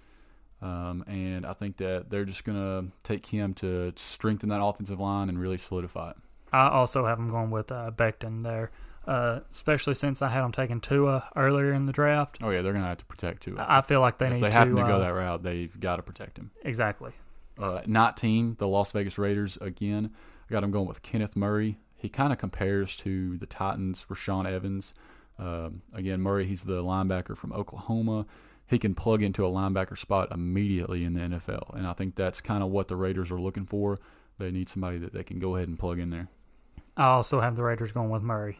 Um, 0.61 1.03
and 1.07 1.45
I 1.45 1.53
think 1.53 1.77
that 1.77 2.09
they're 2.09 2.25
just 2.25 2.43
going 2.43 2.57
to 2.57 2.91
take 3.03 3.27
him 3.27 3.53
to 3.55 3.93
strengthen 3.95 4.49
that 4.49 4.61
offensive 4.61 4.99
line 4.99 5.29
and 5.29 5.39
really 5.39 5.57
solidify 5.57 6.11
it. 6.11 6.17
I 6.51 6.67
also 6.69 7.05
have 7.05 7.19
him 7.19 7.29
going 7.29 7.51
with 7.51 7.71
uh, 7.71 7.91
Becton 7.95 8.43
there, 8.43 8.71
uh, 9.05 9.41
especially 9.51 9.95
since 9.95 10.21
I 10.21 10.29
had 10.29 10.43
him 10.43 10.51
taking 10.51 10.81
Tua 10.81 11.29
earlier 11.35 11.71
in 11.73 11.85
the 11.85 11.93
draft. 11.93 12.39
Oh 12.41 12.49
yeah, 12.49 12.61
they're 12.61 12.73
going 12.73 12.83
to 12.83 12.89
have 12.89 12.97
to 12.97 13.05
protect 13.05 13.43
Tua. 13.43 13.65
I 13.67 13.81
feel 13.81 14.01
like 14.01 14.17
they 14.17 14.27
if 14.27 14.33
need 14.33 14.41
they 14.41 14.49
to. 14.49 14.53
happen 14.53 14.75
to 14.75 14.81
uh, 14.81 14.87
go 14.87 14.99
that 14.99 15.13
route, 15.13 15.43
they've 15.43 15.79
got 15.79 15.97
to 15.97 16.03
protect 16.03 16.37
him. 16.37 16.51
exactly. 16.63 17.11
Uh, 17.59 17.81
19, 17.85 18.55
the 18.59 18.67
Las 18.67 18.91
Vegas 18.91 19.17
Raiders 19.17 19.57
again. 19.61 20.11
I 20.49 20.53
got 20.53 20.63
him 20.63 20.71
going 20.71 20.87
with 20.87 21.01
Kenneth 21.01 21.35
Murray. 21.35 21.79
He 21.95 22.09
kind 22.09 22.31
of 22.31 22.37
compares 22.37 22.95
to 22.97 23.37
the 23.37 23.47
Titans, 23.47 24.05
Rashaan 24.09 24.45
Evans. 24.45 24.93
Um, 25.39 25.81
again, 25.93 26.21
Murray, 26.21 26.45
he's 26.45 26.63
the 26.63 26.83
linebacker 26.83 27.35
from 27.35 27.53
Oklahoma. 27.53 28.25
He 28.67 28.77
can 28.77 28.95
plug 28.95 29.23
into 29.23 29.45
a 29.45 29.49
linebacker 29.49 29.97
spot 29.97 30.31
immediately 30.31 31.03
in 31.03 31.13
the 31.13 31.21
NFL, 31.21 31.75
and 31.75 31.87
I 31.87 31.93
think 31.93 32.15
that's 32.15 32.41
kind 32.41 32.61
of 32.61 32.69
what 32.69 32.87
the 32.89 32.95
Raiders 32.95 33.31
are 33.31 33.39
looking 33.39 33.65
for. 33.65 33.97
They 34.37 34.51
need 34.51 34.69
somebody 34.69 34.97
that 34.99 35.13
they 35.13 35.23
can 35.23 35.39
go 35.39 35.55
ahead 35.55 35.67
and 35.67 35.79
plug 35.79 35.99
in 35.99 36.09
there. 36.09 36.27
I 36.95 37.05
also 37.05 37.39
have 37.39 37.55
the 37.55 37.63
Raiders 37.63 37.91
going 37.91 38.09
with 38.09 38.23
Murray. 38.23 38.59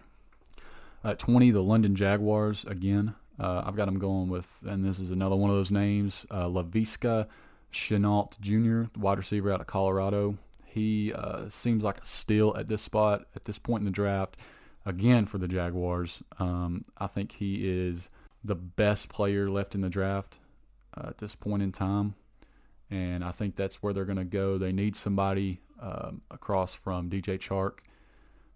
At 1.04 1.20
20, 1.20 1.52
the 1.52 1.62
London 1.62 1.96
Jaguars 1.96 2.64
again. 2.66 3.16
Uh, 3.40 3.64
I've 3.66 3.76
got 3.76 3.86
them 3.86 4.00
going 4.00 4.30
with, 4.30 4.60
and 4.66 4.84
this 4.84 4.98
is 4.98 5.12
another 5.12 5.36
one 5.36 5.50
of 5.50 5.56
those 5.56 5.72
names, 5.72 6.26
uh, 6.32 6.46
Laviska 6.46 7.28
Shenault 7.72 8.40
Jr., 8.40 8.90
wide 9.00 9.18
receiver 9.18 9.52
out 9.52 9.62
of 9.62 9.68
Colorado. 9.68 10.38
He 10.66 11.14
uh, 11.14 11.50
seems 11.50 11.84
like 11.84 11.98
a 12.00 12.06
steal 12.06 12.56
at 12.58 12.68
this 12.68 12.82
spot, 12.82 13.26
at 13.36 13.44
this 13.44 13.58
point 13.58 13.82
in 13.82 13.86
the 13.86 13.92
draft. 13.92 14.38
Again, 14.86 15.26
for 15.26 15.38
the 15.38 15.48
Jaguars, 15.48 16.24
um, 16.40 16.86
I 16.98 17.08
think 17.08 17.34
he 17.34 17.68
is 17.68 18.10
the 18.44 18.56
best 18.56 19.10
player 19.10 19.50
left 19.50 19.76
in 19.76 19.82
the 19.82 19.90
draft 19.90 20.40
uh, 20.96 21.08
at 21.10 21.18
this 21.18 21.36
point 21.36 21.62
in 21.64 21.72
time. 21.72 22.16
And 22.90 23.24
I 23.24 23.32
think 23.32 23.56
that's 23.56 23.84
where 23.84 23.92
they're 23.92 24.06
going 24.06 24.18
to 24.18 24.24
go. 24.24 24.58
They 24.58 24.72
need 24.72 24.96
somebody 24.96 25.60
um, 25.82 26.22
across 26.32 26.74
from 26.74 27.10
DJ 27.10 27.38
Chark 27.38 27.80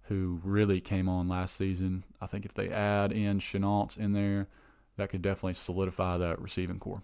who 0.04 0.40
really 0.44 0.82
came 0.82 1.08
on 1.08 1.28
last 1.28 1.56
season. 1.56 2.04
I 2.20 2.28
think 2.28 2.46
if 2.46 2.54
they 2.54 2.70
add 2.70 3.12
in 3.12 3.40
Shenault 3.40 3.98
in 3.98 4.14
there, 4.14 4.48
that 4.98 5.10
could 5.10 5.22
definitely 5.22 5.54
solidify 5.54 6.18
that 6.18 6.42
receiving 6.42 6.80
corps. 6.80 7.02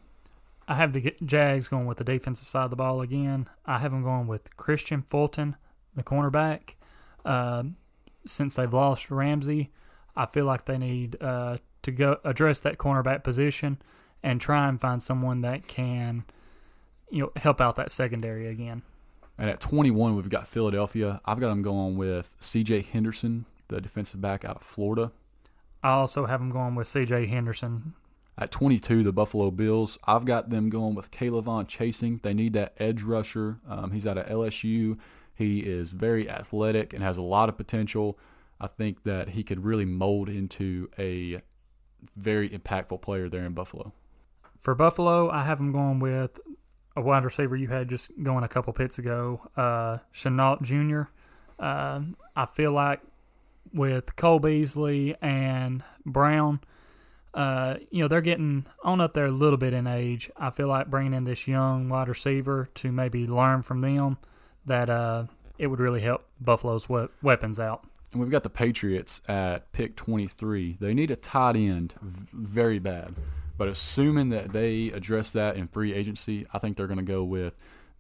I 0.68 0.76
have 0.76 0.94
the 0.94 1.16
Jags 1.24 1.70
going 1.70 1.86
with 1.86 1.98
the 1.98 2.04
defensive 2.04 2.48
side 2.48 2.66
of 2.66 2.70
the 2.72 2.76
ball 2.76 3.02
again. 3.02 3.48
I 3.66 3.80
have 3.80 3.92
them 3.92 4.04
going 4.04 4.28
with 4.28 4.56
Kristian 4.58 5.06
Fulton, 5.06 5.56
the 5.96 6.04
cornerback. 6.04 6.76
Uh, 7.24 7.64
since 8.26 8.56
they've 8.56 8.74
lost 8.74 9.10
Ramsey, 9.10 9.72
I 10.16 10.26
feel 10.26 10.46
like 10.46 10.66
they 10.66 10.78
need 10.78 11.22
uh, 11.22 11.58
to 11.84 11.92
go 11.92 12.20
address 12.26 12.60
that 12.62 12.78
cornerback 12.78 13.24
position 13.24 13.82
and 14.22 14.42
try 14.42 14.68
and 14.68 14.80
find 14.80 15.02
someone 15.02 15.42
that 15.42 15.68
can, 15.68 16.26
you 17.10 17.24
know, 17.24 17.32
help 17.38 17.62
out 17.62 17.78
that 17.78 17.92
secondary 17.92 18.48
again. 18.48 18.82
And 19.38 19.50
at 19.50 19.62
21, 19.62 20.16
we've 20.16 20.30
got 20.30 20.48
Philadelphia. 20.48 21.22
I've 21.24 21.40
got 21.40 21.50
them 21.50 21.62
going 21.62 21.96
with 21.96 22.36
C.J. 22.40 22.82
Henderson, 22.82 23.46
the 23.68 23.80
defensive 23.80 24.20
back 24.20 24.44
out 24.44 24.58
of 24.58 24.64
Florida. 24.64 25.12
I 25.84 25.92
also 25.92 26.26
have 26.26 26.40
them 26.40 26.50
going 26.50 26.76
with 26.76 26.88
C.J. 26.88 27.28
Henderson. 27.28 27.94
At 28.40 28.52
22, 28.52 29.02
the 29.02 29.12
Buffalo 29.12 29.50
Bills. 29.50 29.98
I've 30.06 30.26
got 30.26 30.50
them 30.50 30.70
going 30.70 30.94
with 30.94 31.10
Caleb 31.10 31.46
Chaisson. 31.46 32.22
They 32.22 32.36
need 32.36 32.54
that 32.54 32.74
edge 32.78 33.02
rusher. 33.02 33.58
Um, 33.68 33.92
he's 33.92 34.06
out 34.06 34.18
of 34.18 34.28
LSU. 34.28 35.00
He 35.34 35.60
is 35.60 35.90
very 35.90 36.30
athletic 36.30 36.94
and 36.94 37.02
has 37.02 37.18
a 37.18 37.24
lot 37.24 37.50
of 37.50 37.58
potential. 37.58 38.20
I 38.60 38.68
think 38.68 39.04
that 39.04 39.30
he 39.30 39.44
could 39.44 39.64
really 39.64 39.86
mold 39.86 40.30
into 40.30 40.90
a 41.00 41.42
very 42.16 42.50
impactful 42.50 43.02
player 43.02 43.28
there 43.28 43.46
in 43.46 43.54
Buffalo. 43.54 43.94
For 44.60 44.76
Buffalo, 44.76 45.30
I 45.30 45.44
have 45.44 45.58
them 45.58 45.72
going 45.72 46.00
with 46.00 46.40
a 46.96 47.02
wide 47.02 47.24
receiver 47.24 47.56
you 47.56 47.68
had 47.68 47.88
just 47.88 48.12
going 48.22 48.44
a 48.44 48.48
couple 48.48 48.74
pits 48.74 48.98
ago, 48.98 49.42
uh, 49.56 50.00
Shenault 50.14 50.62
Jr. 50.64 51.10
Uh, 51.60 52.02
I 52.36 52.46
feel 52.46 52.72
like 52.72 53.02
with 53.74 54.16
Cole 54.16 54.40
Beasley 54.40 55.16
and 55.22 55.84
Brown, 56.06 56.60
uh, 57.38 57.78
you 57.92 58.02
know, 58.02 58.08
they're 58.08 58.20
getting 58.20 58.66
on 58.84 59.00
up 59.00 59.14
there 59.14 59.28
a 59.28 59.32
little 59.32 59.58
bit 59.58 59.72
in 59.72 59.86
age. 59.86 60.32
I 60.36 60.50
feel 60.50 60.68
like 60.68 60.90
bringing 60.90 61.14
in 61.14 61.24
this 61.24 61.48
young 61.48 61.88
wide 61.88 62.08
receiver 62.08 62.68
to 62.76 62.92
maybe 62.92 63.28
learn 63.28 63.62
from 63.62 63.82
them 63.82 64.18
that 64.66 64.90
uh, 64.90 65.26
it 65.60 65.68
would 65.68 65.80
really 65.80 66.02
help 66.02 66.26
Buffalo's 66.42 66.90
we- 66.90 67.10
weapons 67.22 67.60
out. 67.60 67.86
And 68.12 68.22
we've 68.22 68.32
got 68.32 68.42
the 68.42 68.50
Patriots 68.50 69.22
at 69.28 69.72
pick 69.72 69.96
23. 69.96 70.78
They 70.80 70.96
need 70.96 71.12
a 71.12 71.16
tight 71.16 71.56
end 71.56 71.94
very 72.02 72.80
bad. 72.80 73.14
But 73.56 73.68
assuming 73.68 74.30
that 74.30 74.52
they 74.52 74.88
address 74.88 75.32
that 75.34 75.58
in 75.58 75.68
free 75.68 75.94
agency, 75.94 76.48
I 76.54 76.58
think 76.58 76.76
they're 76.76 76.88
going 76.88 76.98
to 76.98 77.04
go 77.04 77.24
with 77.24 77.54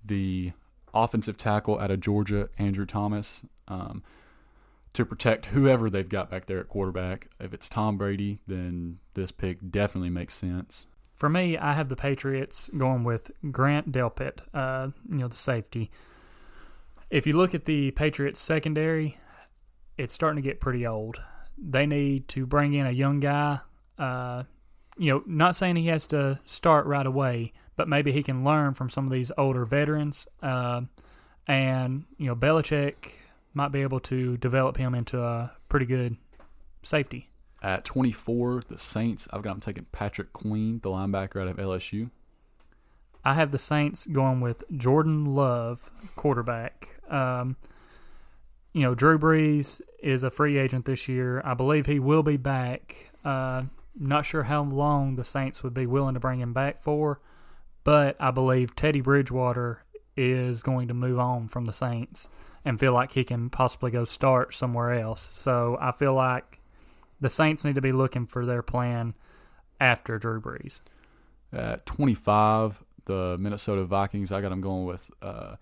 the 0.03 0.51
offensive 0.95 1.37
tackle 1.37 1.79
out 1.79 1.91
of 1.91 1.99
Georgia, 1.99 2.49
Andrew 2.57 2.87
Thomas, 2.87 3.43
um, 3.67 4.01
to 4.93 5.05
protect 5.05 5.47
whoever 5.47 5.89
they've 5.89 6.07
got 6.07 6.29
back 6.29 6.45
there 6.45 6.59
at 6.59 6.69
quarterback. 6.69 7.27
If 7.39 7.53
it's 7.53 7.69
Tom 7.69 7.97
Brady, 7.97 8.39
then 8.47 8.99
this 9.13 9.31
pick 9.31 9.71
definitely 9.71 10.09
makes 10.09 10.33
sense. 10.33 10.87
For 11.13 11.29
me, 11.29 11.57
I 11.57 11.73
have 11.73 11.89
the 11.89 11.95
Patriots 11.95 12.69
going 12.77 13.03
with 13.03 13.31
Grant 13.51 13.91
Delpit, 13.91 14.41
uh, 14.53 14.89
you 15.09 15.17
know, 15.17 15.27
the 15.27 15.35
safety. 15.35 15.89
If 17.09 17.25
you 17.25 17.35
look 17.35 17.55
at 17.55 17.65
the 17.65 17.91
Patriots 17.91 18.39
secondary, 18.39 19.17
it's 19.97 20.13
starting 20.13 20.41
to 20.41 20.47
get 20.47 20.59
pretty 20.59 20.85
old. 20.85 21.19
They 21.57 21.87
need 21.87 22.27
to 22.29 22.45
bring 22.45 22.73
in 22.73 22.85
a 22.85 22.91
young 22.91 23.19
guy. 23.19 23.59
Uh, 23.97 24.43
you 24.97 25.11
know, 25.11 25.23
not 25.25 25.55
saying 25.55 25.75
he 25.75 25.87
has 25.87 26.05
to 26.07 26.39
start 26.45 26.85
right 26.85 27.05
away, 27.05 27.53
but 27.75 27.87
maybe 27.87 28.11
he 28.11 28.21
can 28.23 28.43
learn 28.43 28.73
from 28.73 28.89
some 28.89 29.05
of 29.05 29.11
these 29.11 29.31
older 29.37 29.65
veterans. 29.65 30.27
Uh, 30.41 30.81
and 31.47 32.05
you 32.17 32.27
know, 32.27 32.35
Belichick 32.35 32.95
might 33.57 33.71
be 33.71 33.81
able 33.81 33.99
to 33.99 34.37
develop 34.37 34.77
him 34.77 34.93
into 34.93 35.21
a 35.21 35.51
pretty 35.67 35.87
good 35.87 36.15
safety. 36.83 37.29
At 37.63 37.83
24, 37.83 38.63
the 38.69 38.77
Saints, 38.77 39.27
I've 39.33 39.41
got 39.41 39.55
him 39.55 39.61
taking 39.61 39.87
Patrick 39.91 40.31
Queen, 40.31 40.79
the 40.83 40.89
linebacker 40.89 41.41
out 41.41 41.47
of 41.47 41.57
LSU. 41.57 42.11
I 43.25 43.33
have 43.33 43.51
the 43.51 43.57
Saints 43.57 44.05
going 44.05 44.41
with 44.41 44.63
Jordan 44.77 45.25
Love, 45.25 45.89
quarterback. 46.15 47.01
Um, 47.09 47.57
you 48.73 48.83
know, 48.83 48.93
Drew 48.93 49.17
Brees 49.17 49.81
is 50.03 50.21
a 50.21 50.29
free 50.29 50.59
agent 50.59 50.85
this 50.85 51.07
year. 51.07 51.41
I 51.43 51.55
believe 51.55 51.87
he 51.87 51.99
will 51.99 52.23
be 52.23 52.37
back. 52.37 53.11
Uh, 53.25 53.63
not 53.95 54.23
sure 54.23 54.43
how 54.43 54.61
long 54.61 55.15
the 55.15 55.25
Saints 55.25 55.63
would 55.63 55.73
be 55.73 55.87
willing 55.87 56.13
to 56.13 56.19
bring 56.19 56.39
him 56.39 56.53
back 56.53 56.79
for, 56.79 57.19
but 57.83 58.15
I 58.19 58.29
believe 58.29 58.75
Teddy 58.75 59.01
Bridgewater 59.01 59.83
is 60.15 60.61
going 60.61 60.87
to 60.89 60.93
move 60.93 61.17
on 61.17 61.47
from 61.47 61.65
the 61.65 61.73
Saints 61.73 62.29
and 62.65 62.79
feel 62.79 62.93
like 62.93 63.13
he 63.13 63.23
can 63.23 63.49
possibly 63.49 63.91
go 63.91 64.05
start 64.05 64.53
somewhere 64.53 64.93
else. 64.93 65.29
So 65.33 65.77
I 65.79 65.91
feel 65.91 66.13
like 66.13 66.59
the 67.19 67.29
Saints 67.29 67.63
need 67.63 67.75
to 67.75 67.81
be 67.81 67.91
looking 67.91 68.25
for 68.25 68.45
their 68.45 68.61
plan 68.61 69.13
after 69.79 70.17
Drew 70.17 70.41
Brees. 70.41 70.79
At 71.53 71.85
25, 71.85 72.83
the 73.05 73.37
Minnesota 73.39 73.83
Vikings, 73.85 74.31
I 74.31 74.41
got 74.41 74.49
them 74.49 74.61
going 74.61 74.85
with 74.85 75.09
uh, 75.21 75.55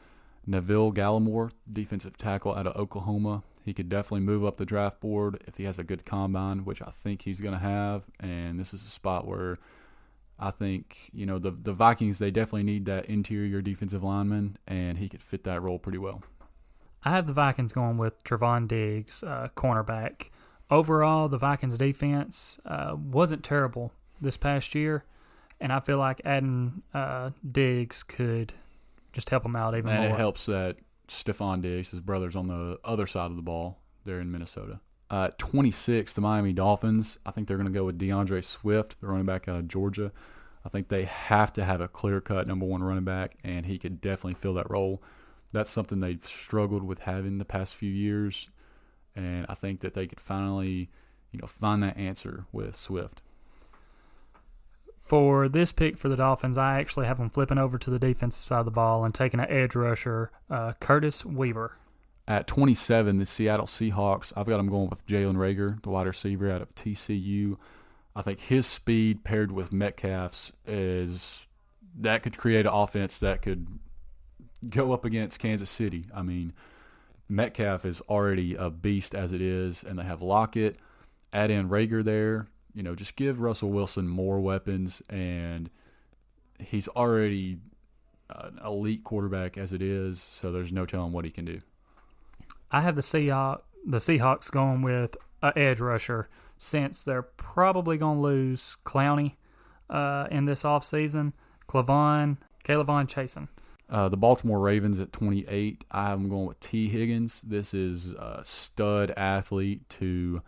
Neville 0.45 0.91
Gallimore, 0.91 1.51
defensive 1.71 2.17
tackle 2.17 2.55
out 2.55 2.67
of 2.67 2.75
Oklahoma. 2.75 3.43
He 3.63 3.73
could 3.73 3.89
definitely 3.89 4.25
move 4.25 4.45
up 4.45 4.57
the 4.57 4.65
draft 4.65 4.99
board 4.99 5.43
if 5.47 5.57
he 5.57 5.63
has 5.63 5.79
a 5.79 5.83
good 5.83 6.05
combine, 6.05 6.65
which 6.65 6.81
I 6.81 6.91
think 6.91 7.23
he's 7.23 7.41
going 7.41 7.53
to 7.53 7.59
have. 7.59 8.03
And 8.19 8.59
this 8.59 8.73
is 8.73 8.81
a 8.81 8.89
spot 8.89 9.25
where 9.25 9.57
I 10.37 10.51
think, 10.51 11.09
you 11.13 11.25
know, 11.25 11.39
the, 11.39 11.51
the 11.51 11.73
Vikings, 11.73 12.19
they 12.19 12.29
definitely 12.29 12.63
need 12.63 12.85
that 12.85 13.05
interior 13.05 13.61
defensive 13.61 14.03
lineman, 14.03 14.57
and 14.67 14.97
he 14.97 15.09
could 15.09 15.23
fit 15.23 15.45
that 15.45 15.61
role 15.61 15.79
pretty 15.79 15.97
well. 15.97 16.23
I 17.05 17.11
have 17.11 17.27
the 17.27 17.33
Vikings 17.33 17.71
going 17.71 17.97
with 17.97 18.23
Trevon 18.23 18.67
Diggs, 18.67 19.23
uh, 19.23 19.49
cornerback. 19.55 20.29
Overall, 20.71 21.29
the 21.29 21.37
Vikings 21.37 21.77
defense 21.77 22.57
uh, 22.65 22.95
wasn't 22.97 23.43
terrible 23.43 23.91
this 24.19 24.37
past 24.37 24.73
year, 24.73 25.05
and 25.61 25.71
I 25.71 25.79
feel 25.79 25.99
like 25.99 26.19
adding 26.25 26.81
uh, 26.93 27.29
Diggs 27.49 28.01
could 28.01 28.53
just 29.13 29.29
help 29.29 29.43
them 29.43 29.55
out 29.55 29.77
even 29.77 29.91
and 29.91 30.03
more. 30.03 30.13
it 30.13 30.17
helps 30.17 30.47
that 30.47 30.77
Stefon 31.07 31.61
Diggs, 31.61 31.91
his 31.91 31.99
brother's 32.01 32.35
on 32.35 32.47
the 32.47 32.79
other 32.83 33.05
side 33.05 33.29
of 33.29 33.35
the 33.35 33.43
ball 33.43 33.77
there 34.03 34.19
in 34.19 34.31
Minnesota. 34.31 34.79
Uh, 35.11 35.29
26, 35.37 36.13
the 36.13 36.21
Miami 36.21 36.51
Dolphins. 36.51 37.19
I 37.23 37.29
think 37.29 37.47
they're 37.47 37.57
going 37.57 37.67
to 37.67 37.73
go 37.73 37.85
with 37.85 37.99
DeAndre 37.99 38.43
Swift, 38.43 38.99
the 38.99 39.07
running 39.07 39.27
back 39.27 39.47
out 39.47 39.57
of 39.57 39.67
Georgia. 39.67 40.11
I 40.65 40.69
think 40.69 40.87
they 40.87 41.03
have 41.03 41.53
to 41.53 41.63
have 41.63 41.79
a 41.79 41.87
clear-cut 41.87 42.47
number 42.47 42.65
one 42.65 42.81
running 42.81 43.03
back, 43.03 43.35
and 43.43 43.67
he 43.67 43.77
could 43.77 44.01
definitely 44.01 44.33
fill 44.33 44.55
that 44.55 44.69
role. 44.69 45.03
That's 45.53 45.69
something 45.69 45.99
they've 45.99 46.25
struggled 46.25 46.83
with 46.83 46.99
having 46.99 47.37
the 47.37 47.45
past 47.45 47.75
few 47.75 47.91
years, 47.91 48.49
and 49.15 49.45
I 49.47 49.53
think 49.53 49.79
that 49.81 49.93
they 49.93 50.07
could 50.07 50.19
finally, 50.19 50.89
you 51.31 51.39
know, 51.39 51.47
find 51.47 51.81
that 51.83 51.97
answer 51.97 52.45
with 52.51 52.75
Swift. 52.75 53.21
For 55.05 55.47
this 55.47 55.71
pick 55.71 55.97
for 55.97 56.09
the 56.09 56.15
Dolphins, 56.15 56.57
I 56.57 56.79
actually 56.79 57.05
have 57.05 57.19
them 57.19 57.29
flipping 57.29 57.59
over 57.59 57.77
to 57.77 57.89
the 57.91 57.99
defensive 57.99 58.47
side 58.47 58.59
of 58.59 58.65
the 58.65 58.71
ball 58.71 59.05
and 59.05 59.13
taking 59.13 59.39
an 59.39 59.49
edge 59.49 59.75
rusher, 59.75 60.31
uh, 60.49 60.73
Curtis 60.79 61.23
Weaver. 61.23 61.77
At 62.27 62.47
27, 62.47 63.19
the 63.19 63.25
Seattle 63.27 63.67
Seahawks, 63.67 64.33
I've 64.35 64.47
got 64.47 64.57
them 64.57 64.67
going 64.67 64.89
with 64.89 65.05
Jalen 65.05 65.35
Reagor, 65.35 65.81
the 65.83 65.89
wide 65.89 66.07
receiver 66.07 66.49
out 66.49 66.63
of 66.63 66.73
TCU. 66.73 67.55
I 68.15 68.23
think 68.23 68.39
his 68.41 68.65
speed 68.65 69.23
paired 69.23 69.51
with 69.51 69.71
Metcalf's 69.71 70.51
is 70.65 71.47
that 71.97 72.23
could 72.23 72.37
create 72.37 72.65
an 72.65 72.73
offense 72.73 73.19
that 73.19 73.43
could 73.43 73.67
go 74.69 74.93
up 74.93 75.05
against 75.05 75.39
Kansas 75.39 75.69
City. 75.69 76.05
I 76.13 76.21
mean, 76.21 76.53
Metcalf 77.29 77.85
is 77.85 78.01
already 78.01 78.55
a 78.55 78.69
beast 78.69 79.15
as 79.15 79.33
it 79.33 79.41
is, 79.41 79.83
and 79.83 79.97
they 79.97 80.03
have 80.03 80.21
Lockett. 80.21 80.77
Add 81.33 81.51
in 81.51 81.69
Reagor 81.69 82.03
there. 82.03 82.47
You 82.73 82.83
know, 82.83 82.95
just 82.95 83.15
give 83.15 83.39
Russell 83.39 83.71
Wilson 83.71 84.07
more 84.07 84.39
weapons, 84.39 85.01
and 85.09 85.69
he's 86.59 86.87
already 86.89 87.57
an 88.29 88.59
elite 88.63 89.03
quarterback 89.03 89.57
as 89.57 89.73
it 89.73 89.81
is. 89.81 90.21
So 90.21 90.51
there's 90.51 90.71
no 90.71 90.85
telling 90.85 91.11
what 91.11 91.25
he 91.25 91.31
can 91.31 91.45
do. 91.45 91.61
I 92.71 92.81
have 92.81 92.95
the 92.95 93.01
Seahawks, 93.01 93.61
the 93.85 93.97
Seahawks 93.97 94.51
going 94.51 94.81
with 94.81 95.15
an 95.41 95.53
edge 95.55 95.79
rusher 95.79 96.27
since 96.57 97.03
they're 97.03 97.21
probably 97.21 97.97
going 97.97 98.17
to 98.17 98.21
lose 98.21 98.77
Clowney 98.85 99.33
uh, 99.89 100.27
in 100.31 100.45
this 100.45 100.63
offseason. 100.63 101.33
Clavon, 101.67 102.37
K'Lavon 102.63 103.07
Chaisson. 103.07 103.47
Uh, 103.89 104.09
the 104.09 104.17
Baltimore 104.17 104.59
Ravens 104.59 104.99
at 104.99 105.13
28. 105.13 105.83
I 105.91 106.11
am 106.11 106.27
going 106.27 106.47
with 106.47 106.59
Tee 106.59 106.89
Higgins. 106.89 107.41
This 107.41 107.73
is 107.73 108.13
a 108.13 108.41
stud 108.43 109.11
athlete 109.11 109.87
to 109.89 110.41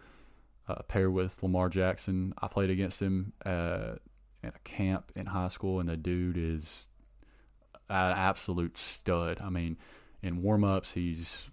uh, 0.67 0.81
pair 0.87 1.11
with 1.11 1.41
Lamar 1.43 1.69
Jackson. 1.69 2.33
I 2.41 2.47
played 2.47 2.71
against 2.71 2.99
him 2.99 3.33
uh, 3.45 3.95
at 4.43 4.55
a 4.55 4.59
camp 4.63 5.11
in 5.15 5.27
high 5.27 5.49
school, 5.49 5.79
and 5.79 5.87
the 5.87 5.97
dude 5.97 6.37
is 6.37 6.87
an 7.89 8.17
absolute 8.17 8.75
stud. 8.75 9.39
I 9.39 9.49
mean, 9.49 9.77
in 10.23 10.41
warm-ups, 10.41 10.93
he's 10.93 11.51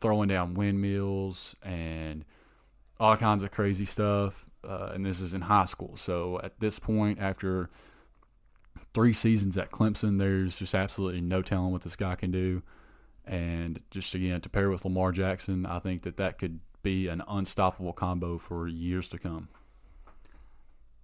throwing 0.00 0.28
down 0.28 0.54
windmills 0.54 1.54
and 1.62 2.24
all 2.98 3.16
kinds 3.16 3.44
of 3.44 3.52
crazy 3.52 3.84
stuff. 3.84 4.46
Uh, 4.68 4.90
and 4.94 5.06
this 5.06 5.20
is 5.20 5.32
in 5.32 5.42
high 5.42 5.64
school. 5.64 5.96
So 5.96 6.40
at 6.42 6.58
this 6.58 6.80
point, 6.80 7.20
after 7.20 7.70
three 8.94 9.12
seasons 9.12 9.58
at 9.58 9.70
Clemson, 9.70 10.18
there's 10.18 10.58
just 10.58 10.74
absolutely 10.74 11.20
no 11.20 11.42
telling 11.42 11.72
what 11.72 11.82
this 11.82 11.96
guy 11.96 12.14
can 12.14 12.30
do. 12.30 12.62
And 13.24 13.80
just 13.90 14.14
again, 14.14 14.40
to 14.40 14.48
pair 14.48 14.70
with 14.70 14.84
Lamar 14.84 15.12
Jackson, 15.12 15.66
I 15.66 15.78
think 15.78 16.02
that 16.02 16.16
that 16.16 16.38
could 16.38 16.60
be 16.82 17.08
an 17.08 17.22
unstoppable 17.28 17.92
combo 17.92 18.38
for 18.38 18.66
years 18.66 19.08
to 19.10 19.18
come. 19.18 19.48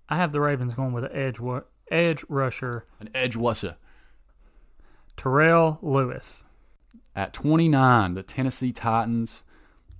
I 0.08 0.16
have 0.16 0.32
the 0.32 0.40
Ravens 0.40 0.74
going 0.74 0.92
with 0.92 1.04
an 1.04 1.12
edge 1.12 1.38
edge 1.90 2.24
rusher, 2.28 2.86
an 3.00 3.10
edge 3.14 3.36
wusser, 3.36 3.76
Terrell 5.16 5.78
Lewis. 5.82 6.44
At 7.16 7.32
29, 7.32 8.14
the 8.14 8.22
Tennessee 8.22 8.72
Titans, 8.72 9.44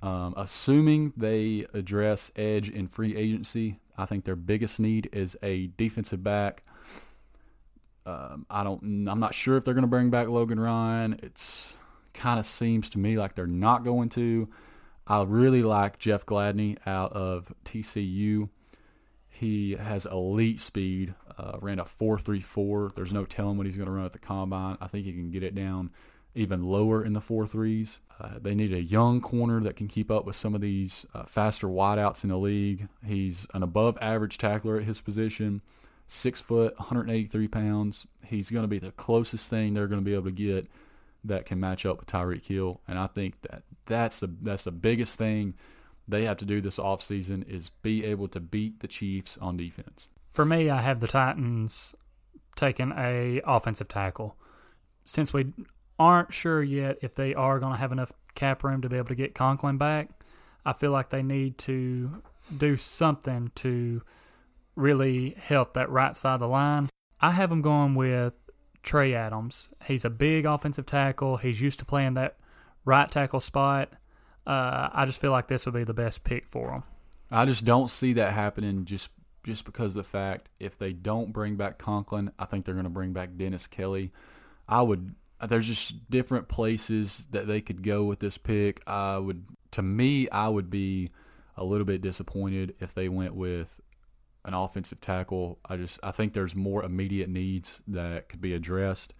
um, 0.03 0.35
assuming 0.37 1.13
they 1.17 1.67
address 1.73 2.33
edge 2.35 2.69
in 2.69 2.89
free 2.89 3.17
agency, 3.17 3.79
I 3.97 4.07
think 4.07 4.25
their 4.25 4.37
biggest 4.37 4.81
need 4.81 5.09
is 5.13 5.37
a 5.43 5.69
defensive 5.77 6.25
back. 6.25 6.65
Um, 8.07 8.47
I 8.51 8.63
don't. 8.65 9.09
I'm 9.09 9.21
not 9.21 9.35
sure 9.35 9.57
if 9.57 9.65
they're 9.65 9.75
going 9.75 9.83
to 9.83 9.89
bring 9.89 10.11
back 10.11 10.29
Logan 10.29 10.61
Ryan. 10.61 11.19
It's 11.23 11.77
kind 12.13 12.39
of 12.39 12.47
seems 12.47 12.91
to 12.91 12.99
me 12.99 13.17
like 13.17 13.35
they're 13.35 13.47
not 13.47 13.85
going 13.85 14.09
to. 14.11 14.49
I 15.07 15.23
really 15.23 15.63
like 15.63 15.99
Jeff 15.99 16.25
Gladney 16.25 16.79
out 16.87 17.13
of 17.13 17.53
TCU. 17.65 18.49
He 19.29 19.73
has 19.73 20.07
elite 20.07 20.61
speed. 20.61 21.15
Uh, 21.37 21.59
ran 21.61 21.81
a 21.81 21.85
4.34. 21.85 22.95
There's 22.95 23.13
no 23.13 23.25
telling 23.25 23.57
what 23.57 23.67
he's 23.67 23.77
going 23.77 23.89
to 23.89 23.95
run 23.95 24.05
at 24.05 24.13
the 24.13 24.21
combine. 24.21 24.79
I 24.81 24.87
think 24.87 25.05
he 25.05 25.13
can 25.13 25.31
get 25.31 25.43
it 25.43 25.55
down 25.55 25.91
even 26.35 26.65
lower 26.65 27.05
in 27.05 27.13
the 27.13 27.21
four 27.21 27.47
threes. 27.47 28.01
Uh, 28.21 28.39
they 28.41 28.55
need 28.55 28.73
a 28.73 28.83
young 28.83 29.21
corner 29.21 29.61
that 29.61 29.77
can 29.77 29.89
keep 29.89 30.11
up 30.11 30.25
with 30.25 30.37
some 30.37 30.55
of 30.55 30.61
these 30.61 31.07
uh, 31.15 31.25
faster 31.25 31.67
wideouts 31.67 32.25
in 32.25 32.31
the 32.31 32.37
league. 32.37 32.89
He's 33.05 33.47
an 33.55 33.63
above 33.63 33.97
average 34.01 34.39
tackler 34.39 34.79
at 34.79 34.85
his 34.85 35.01
position 35.01 35.63
six 36.07 36.41
foot, 36.41 36.79
183 36.79 37.49
pounds. 37.49 38.07
He's 38.25 38.51
going 38.51 38.63
to 38.63 38.69
be 38.69 38.79
the 38.79 38.93
closest 38.93 39.51
thing 39.51 39.75
they're 39.75 39.87
going 39.87 40.01
to 40.01 40.05
be 40.05 40.15
able 40.15 40.25
to 40.25 40.31
get 40.31 40.69
that 41.25 41.47
can 41.47 41.59
match 41.59 41.87
up 41.87 41.99
with 41.99 42.09
Tyreek 42.09 42.47
Hill. 42.47 42.81
And 42.87 42.99
I 42.99 43.07
think 43.07 43.41
that 43.43 43.63
that's 43.87 44.21
the 44.21 44.31
that's 44.43 44.65
the 44.65 44.73
biggest 44.73 45.19
thing 45.19 45.55
they 46.07 46.25
have 46.25 46.37
to 46.39 46.45
do 46.45 46.61
this 46.61 46.79
offseason 46.79 47.49
is 47.49 47.71
be 47.71 48.05
able 48.05 48.29
to 48.29 48.41
beat 48.41 48.81
the 48.81 48.89
Chiefs 48.89 49.39
on 49.41 49.57
defense. 49.57 50.09
For 50.33 50.45
me, 50.45 50.69
I 50.69 50.83
have 50.83 51.01
the 51.01 51.07
Titans 51.07 51.95
taking 52.57 52.93
a 52.97 53.41
offensive 53.47 53.89
tackle. 53.89 54.37
Since 55.05 55.33
we 55.33 55.53
aren't 55.99 56.33
sure 56.33 56.63
yet 56.63 56.99
if 57.03 57.15
they 57.15 57.35
are 57.35 57.59
going 57.59 57.73
to 57.73 57.79
have 57.79 57.93
enough 57.93 58.13
cap 58.35 58.65
room 58.65 58.83
to 58.83 58.89
be 58.89 58.97
able 58.97 59.09
to 59.09 59.15
get 59.15 59.35
Conklin 59.35 59.79
back, 59.79 60.11
I 60.67 60.73
feel 60.73 60.91
like 60.91 61.11
they 61.11 61.23
need 61.23 61.59
to 61.59 62.23
do 62.57 62.77
something 62.77 63.51
to 63.57 64.03
really 64.77 65.37
help 65.43 65.75
that 65.75 65.91
right 65.91 66.17
side 66.17 66.35
of 66.35 66.41
the 66.41 66.49
line. 66.49 66.89
I 67.21 67.33
have 67.33 67.51
him 67.51 67.63
going 67.63 67.95
with 67.95 68.35
Trey 68.83 69.15
Adams. 69.15 69.71
He's 69.87 70.05
a 70.05 70.11
big 70.11 70.45
offensive 70.45 70.87
tackle. 70.87 71.39
He's 71.39 71.61
used 71.61 71.79
to 71.79 71.85
playing 71.85 72.15
that 72.15 72.37
right 72.85 73.11
tackle 73.11 73.41
spot. 73.41 73.93
Uh, 74.47 74.91
I 74.93 75.07
just 75.07 75.21
feel 75.21 75.31
like 75.31 75.49
this 75.49 75.65
would 75.65 75.75
be 75.75 75.85
the 75.85 75.95
best 75.95 76.23
pick 76.23 76.47
for 76.47 76.71
him. 76.71 76.83
I 77.31 77.47
just 77.47 77.65
don't 77.65 77.89
see 77.89 78.13
that 78.15 78.33
happening 78.33 78.85
just 78.85 79.11
just 79.43 79.65
because 79.65 79.89
of 79.89 79.95
the 79.95 80.09
fact 80.09 80.49
if 80.59 80.79
they 80.79 80.93
don't 80.93 81.33
bring 81.33 81.57
back 81.57 81.77
Conklin, 81.79 82.31
I 82.39 82.47
think 82.47 82.65
they're 82.65 82.75
going 82.75 82.85
to 82.85 82.91
bring 82.91 83.13
back 83.13 83.37
Dennis 83.37 83.67
Kelly. 83.67 84.13
I 84.69 84.83
would 84.83 85.15
there's 85.47 85.67
just 85.67 86.11
different 86.11 86.49
places 86.49 87.27
that 87.31 87.47
they 87.47 87.61
could 87.61 87.83
go 87.83 88.05
with 88.05 88.21
this 88.21 88.39
pick. 88.39 88.83
I 88.87 89.19
would 89.19 89.45
to 89.73 89.83
me 89.83 90.29
I 90.31 90.49
would 90.49 90.71
be 90.71 91.11
a 91.57 91.65
little 91.65 91.85
bit 91.85 92.01
disappointed 92.01 92.75
if 92.81 92.95
they 92.95 93.09
went 93.09 93.35
with 93.35 93.81
an 94.45 94.55
offensive 94.55 95.01
tackle. 95.01 95.59
I 95.69 95.77
just 95.77 95.99
I 96.03 96.11
think 96.11 96.33
there's 96.33 96.55
more 96.55 96.83
immediate 96.83 97.29
needs 97.29 97.83
that 97.89 98.29
could 98.29 98.41
be 98.41 98.55
addressed. 98.55 99.15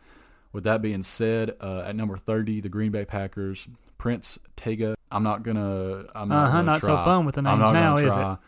With 0.53 0.65
that 0.65 0.83
being 0.83 1.03
said, 1.03 1.57
uh, 1.61 1.81
at 1.81 1.97
number 1.97 2.17
30, 2.17 2.61
the 2.61 2.69
Green 2.69 2.93
Bay 2.93 3.05
Packers, 3.05 3.67
Prince 3.99 4.39
Tega. 4.55 4.95
I'm 5.11 5.23
not 5.23 5.43
gonna. 5.43 6.05
I'm 6.15 6.29
not, 6.29 6.45
uh-huh, 6.45 6.53
gonna 6.59 6.63
not 6.65 6.83
so 6.83 6.97
fun 6.99 7.25
with 7.25 7.37
the 7.37 7.43
names 7.43 7.59
now, 7.59 7.97
is 7.97 8.17
it? 8.17 8.39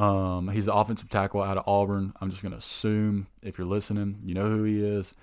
Um, 0.00 0.48
he's 0.48 0.66
the 0.66 0.74
offensive 0.74 1.08
tackle 1.08 1.42
out 1.42 1.56
of 1.56 1.66
Auburn. 1.66 2.12
I'm 2.20 2.30
just 2.30 2.42
gonna 2.42 2.56
assume 2.56 3.28
if 3.42 3.58
you're 3.58 3.66
listening, 3.66 4.18
you 4.24 4.34
know 4.34 4.48
who 4.48 4.62
he 4.64 4.84
is. 4.84 5.14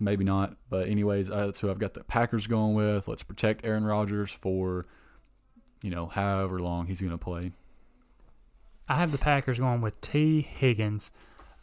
Maybe 0.00 0.24
not, 0.24 0.56
but 0.70 0.88
anyways, 0.88 1.30
uh, 1.30 1.46
that's 1.46 1.58
who 1.60 1.70
I've 1.70 1.78
got 1.78 1.94
the 1.94 2.04
Packers 2.04 2.46
going 2.46 2.74
with. 2.74 3.08
Let's 3.08 3.24
protect 3.24 3.66
Aaron 3.66 3.84
Rodgers 3.84 4.32
for, 4.32 4.86
you 5.82 5.90
know, 5.90 6.06
however 6.06 6.60
long 6.60 6.86
he's 6.86 7.02
gonna 7.02 7.18
play. 7.18 7.52
I 8.88 8.96
have 8.96 9.12
the 9.12 9.18
Packers 9.18 9.58
going 9.58 9.80
with 9.80 10.00
Tee 10.00 10.40
Higgins. 10.40 11.12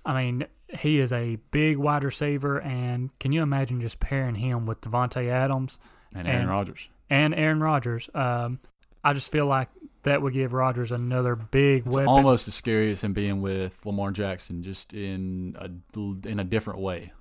I 0.05 0.21
mean, 0.21 0.45
he 0.77 0.99
is 0.99 1.11
a 1.11 1.37
big 1.51 1.77
wide 1.77 2.03
receiver, 2.03 2.61
and 2.61 3.17
can 3.19 3.31
you 3.31 3.41
imagine 3.41 3.81
just 3.81 3.99
pairing 3.99 4.35
him 4.35 4.65
with 4.65 4.81
Davante 4.81 5.27
Adams 5.27 5.79
and 6.13 6.27
Aaron 6.27 6.47
Rodgers 6.47 6.89
and 7.09 7.33
Aaron 7.33 7.59
Rodgers? 7.59 8.09
Um, 8.13 8.59
I 9.03 9.13
just 9.13 9.31
feel 9.31 9.47
like 9.47 9.69
that 10.03 10.21
would 10.21 10.33
give 10.33 10.53
Rodgers 10.53 10.91
another 10.91 11.35
big 11.35 11.87
it's 11.87 11.95
weapon. 11.95 12.09
Almost 12.09 12.47
as 12.47 12.53
scary 12.53 12.91
as 12.91 13.03
him 13.03 13.13
being 13.13 13.41
with 13.41 13.83
Lamar 13.85 14.11
Jackson, 14.11 14.61
just 14.61 14.93
in 14.93 15.55
a 15.59 16.27
in 16.27 16.39
a 16.39 16.43
different 16.43 16.79
way. 16.79 17.11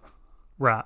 Right. 0.59 0.85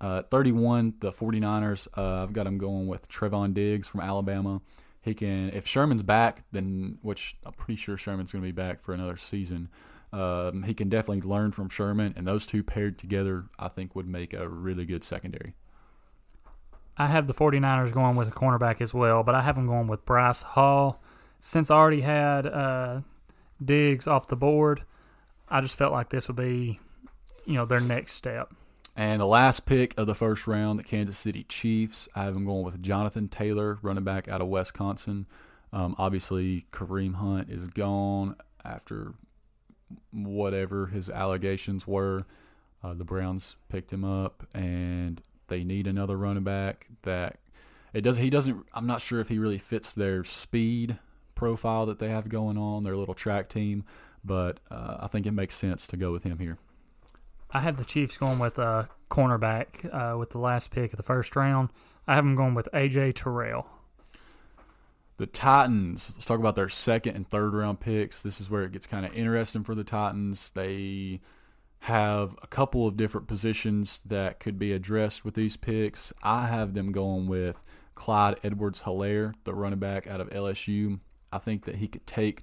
Uh, 0.00 0.22
31, 0.22 0.94
the 1.00 1.10
49ers. 1.10 1.88
Uh, 1.96 2.22
I've 2.22 2.32
got 2.32 2.46
him 2.46 2.58
going 2.58 2.86
with 2.86 3.08
Trevon 3.08 3.54
Diggs 3.54 3.88
from 3.88 4.00
Alabama 4.00 4.60
he 5.06 5.14
can 5.14 5.50
if 5.50 5.66
Sherman's 5.66 6.02
back, 6.02 6.44
then 6.52 6.98
which 7.00 7.36
I'm 7.46 7.52
pretty 7.52 7.76
sure 7.76 7.96
Sherman's 7.96 8.32
going 8.32 8.42
to 8.42 8.48
be 8.48 8.52
back 8.52 8.82
for 8.82 8.92
another 8.92 9.16
season. 9.16 9.70
Um, 10.12 10.64
he 10.64 10.74
can 10.74 10.88
definitely 10.88 11.22
learn 11.22 11.52
from 11.52 11.68
Sherman, 11.68 12.14
and 12.16 12.26
those 12.26 12.46
two 12.46 12.62
paired 12.62 12.98
together, 12.98 13.44
I 13.58 13.68
think, 13.68 13.96
would 13.96 14.08
make 14.08 14.32
a 14.32 14.48
really 14.48 14.84
good 14.84 15.04
secondary. 15.04 15.54
I 16.96 17.06
have 17.06 17.26
the 17.26 17.34
49ers 17.34 17.92
going 17.92 18.16
with 18.16 18.28
a 18.28 18.32
cornerback 18.32 18.80
as 18.80 18.94
well, 18.94 19.22
but 19.22 19.34
I 19.34 19.42
have 19.42 19.56
them 19.56 19.66
going 19.66 19.86
with 19.86 20.04
Bryce 20.04 20.42
Hall. 20.42 21.02
Since 21.40 21.70
I 21.70 21.76
already 21.76 22.00
had 22.00 22.46
uh, 22.46 23.00
Diggs 23.62 24.06
off 24.06 24.28
the 24.28 24.36
board, 24.36 24.84
I 25.48 25.60
just 25.60 25.76
felt 25.76 25.92
like 25.92 26.08
this 26.08 26.28
would 26.28 26.36
be, 26.36 26.80
you 27.44 27.54
know, 27.54 27.66
their 27.66 27.80
next 27.80 28.14
step. 28.14 28.52
And 28.98 29.20
the 29.20 29.26
last 29.26 29.66
pick 29.66 29.92
of 29.98 30.06
the 30.06 30.14
first 30.14 30.46
round, 30.46 30.78
the 30.78 30.82
Kansas 30.82 31.18
City 31.18 31.44
Chiefs. 31.44 32.08
I 32.14 32.24
have 32.24 32.32
them 32.32 32.46
going 32.46 32.64
with 32.64 32.82
Jonathan 32.82 33.28
Taylor, 33.28 33.78
running 33.82 34.04
back 34.04 34.26
out 34.26 34.40
of 34.40 34.48
Wisconsin. 34.48 35.26
Um, 35.70 35.94
obviously, 35.98 36.64
Kareem 36.72 37.16
Hunt 37.16 37.50
is 37.50 37.66
gone 37.66 38.36
after 38.64 39.12
whatever 40.12 40.86
his 40.86 41.10
allegations 41.10 41.86
were. 41.86 42.24
Uh, 42.82 42.94
the 42.94 43.04
Browns 43.04 43.56
picked 43.68 43.92
him 43.92 44.02
up, 44.02 44.46
and 44.54 45.20
they 45.48 45.62
need 45.62 45.86
another 45.86 46.16
running 46.16 46.44
back 46.44 46.86
that 47.02 47.38
it 47.92 48.00
does. 48.00 48.16
He 48.16 48.30
doesn't. 48.30 48.64
I'm 48.72 48.86
not 48.86 49.02
sure 49.02 49.20
if 49.20 49.28
he 49.28 49.38
really 49.38 49.58
fits 49.58 49.92
their 49.92 50.24
speed 50.24 50.98
profile 51.34 51.84
that 51.84 51.98
they 51.98 52.08
have 52.08 52.30
going 52.30 52.56
on, 52.56 52.82
their 52.82 52.96
little 52.96 53.14
track 53.14 53.50
team. 53.50 53.84
But 54.24 54.58
uh, 54.70 54.96
I 55.00 55.06
think 55.06 55.26
it 55.26 55.32
makes 55.32 55.54
sense 55.54 55.86
to 55.88 55.98
go 55.98 56.12
with 56.12 56.24
him 56.24 56.38
here. 56.38 56.56
I 57.50 57.60
have 57.60 57.76
the 57.76 57.84
Chiefs 57.84 58.16
going 58.16 58.38
with 58.38 58.58
a 58.58 58.88
cornerback 59.10 59.84
uh, 59.94 60.18
with 60.18 60.30
the 60.30 60.38
last 60.38 60.70
pick 60.70 60.92
of 60.92 60.96
the 60.96 61.02
first 61.02 61.36
round. 61.36 61.70
I 62.06 62.14
have 62.14 62.24
them 62.24 62.34
going 62.34 62.54
with 62.54 62.68
AJ 62.72 63.14
Terrell. 63.14 63.68
The 65.18 65.26
Titans. 65.26 66.12
Let's 66.14 66.26
talk 66.26 66.38
about 66.38 66.56
their 66.56 66.68
second 66.68 67.16
and 67.16 67.26
third 67.26 67.54
round 67.54 67.80
picks. 67.80 68.22
This 68.22 68.40
is 68.40 68.50
where 68.50 68.64
it 68.64 68.72
gets 68.72 68.86
kind 68.86 69.06
of 69.06 69.14
interesting 69.14 69.64
for 69.64 69.74
the 69.74 69.84
Titans. 69.84 70.50
They 70.50 71.20
have 71.80 72.36
a 72.42 72.46
couple 72.46 72.86
of 72.86 72.96
different 72.96 73.26
positions 73.26 74.00
that 74.04 74.40
could 74.40 74.58
be 74.58 74.72
addressed 74.72 75.24
with 75.24 75.34
these 75.34 75.56
picks. 75.56 76.12
I 76.22 76.48
have 76.48 76.74
them 76.74 76.92
going 76.92 77.26
with 77.26 77.62
Clyde 77.94 78.38
Edwards 78.42 78.82
Helaire, 78.82 79.34
the 79.44 79.54
running 79.54 79.78
back 79.78 80.06
out 80.06 80.20
of 80.20 80.28
LSU. 80.30 81.00
I 81.32 81.38
think 81.38 81.64
that 81.64 81.76
he 81.76 81.88
could 81.88 82.06
take 82.06 82.42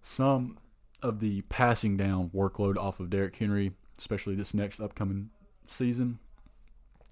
some 0.00 0.58
of 1.02 1.20
the 1.20 1.42
passing 1.42 1.96
down 1.96 2.30
workload 2.30 2.76
off 2.76 3.00
of 3.00 3.10
Derrick 3.10 3.36
Henry, 3.36 3.72
especially 3.98 4.34
this 4.34 4.54
next 4.54 4.80
upcoming 4.80 5.30
season. 5.66 6.18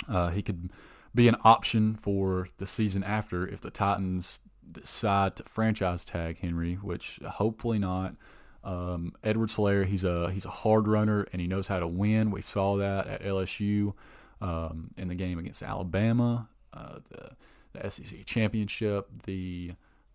Uh, 0.09 0.31
he 0.31 0.43
could 0.43 0.71
be 1.15 1.29
an 1.29 1.37
option 1.45 1.95
for 1.95 2.49
the 2.59 2.67
season 2.67 3.03
after 3.03 3.47
if 3.47 3.61
the 3.61 3.71
Titans 3.71 4.41
decide 4.71 5.37
to 5.37 5.43
franchise 5.45 6.05
tag 6.05 6.39
Henry, 6.41 6.75
which 6.75 7.19
hopefully 7.25 7.79
not. 7.79 8.15
Um, 8.63 9.13
Edwards 9.23 9.57
Helaire, 9.57 9.87
he's 9.87 10.05
a 10.05 10.31
he's 10.31 10.45
a 10.45 10.51
hard 10.51 10.89
runner 10.89 11.27
and 11.33 11.41
he 11.41 11.47
knows 11.47 11.69
how 11.69 11.79
to 11.79 11.87
win. 11.87 12.31
We 12.31 12.43
saw 12.43 12.77
that 12.77 13.07
at 13.07 13.23
LSU 13.23 13.95
um, 14.41 14.91
in 14.97 15.09
the 15.09 15.15
game 15.15 15.39
against 15.39 15.63
Alabama, 15.63 16.49
uh, 16.73 16.99
the, 17.09 17.31
the 17.73 17.91
SEC 17.91 18.25
championship, 18.27 19.09
the 19.25 19.73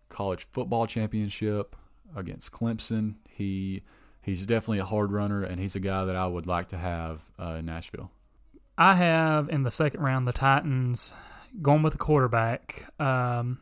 college 0.10 0.46
football 0.52 0.86
championship 0.86 1.76
against 2.16 2.52
Clemson. 2.52 3.16
He 3.30 3.84
he's 4.22 4.46
definitely 4.46 4.80
a 4.80 4.86
hard 4.86 5.12
runner 5.12 5.44
and 5.44 5.60
he's 5.60 5.76
a 5.76 5.80
guy 5.80 6.06
that 6.06 6.16
I 6.16 6.28
would 6.28 6.48
like 6.48 6.70
to 6.70 6.78
have 6.78 7.22
uh, 7.40 7.56
in 7.60 7.66
Nashville. 7.66 8.12
I 8.78 8.96
have 8.96 9.50
in 9.50 9.64
the 9.64 9.72
second 9.72 10.02
round 10.02 10.28
the 10.28 10.34
Titans 10.34 11.14
going 11.62 11.84
with 11.84 11.94
the 11.94 12.00
quarterback. 12.00 12.92
Um, 13.00 13.60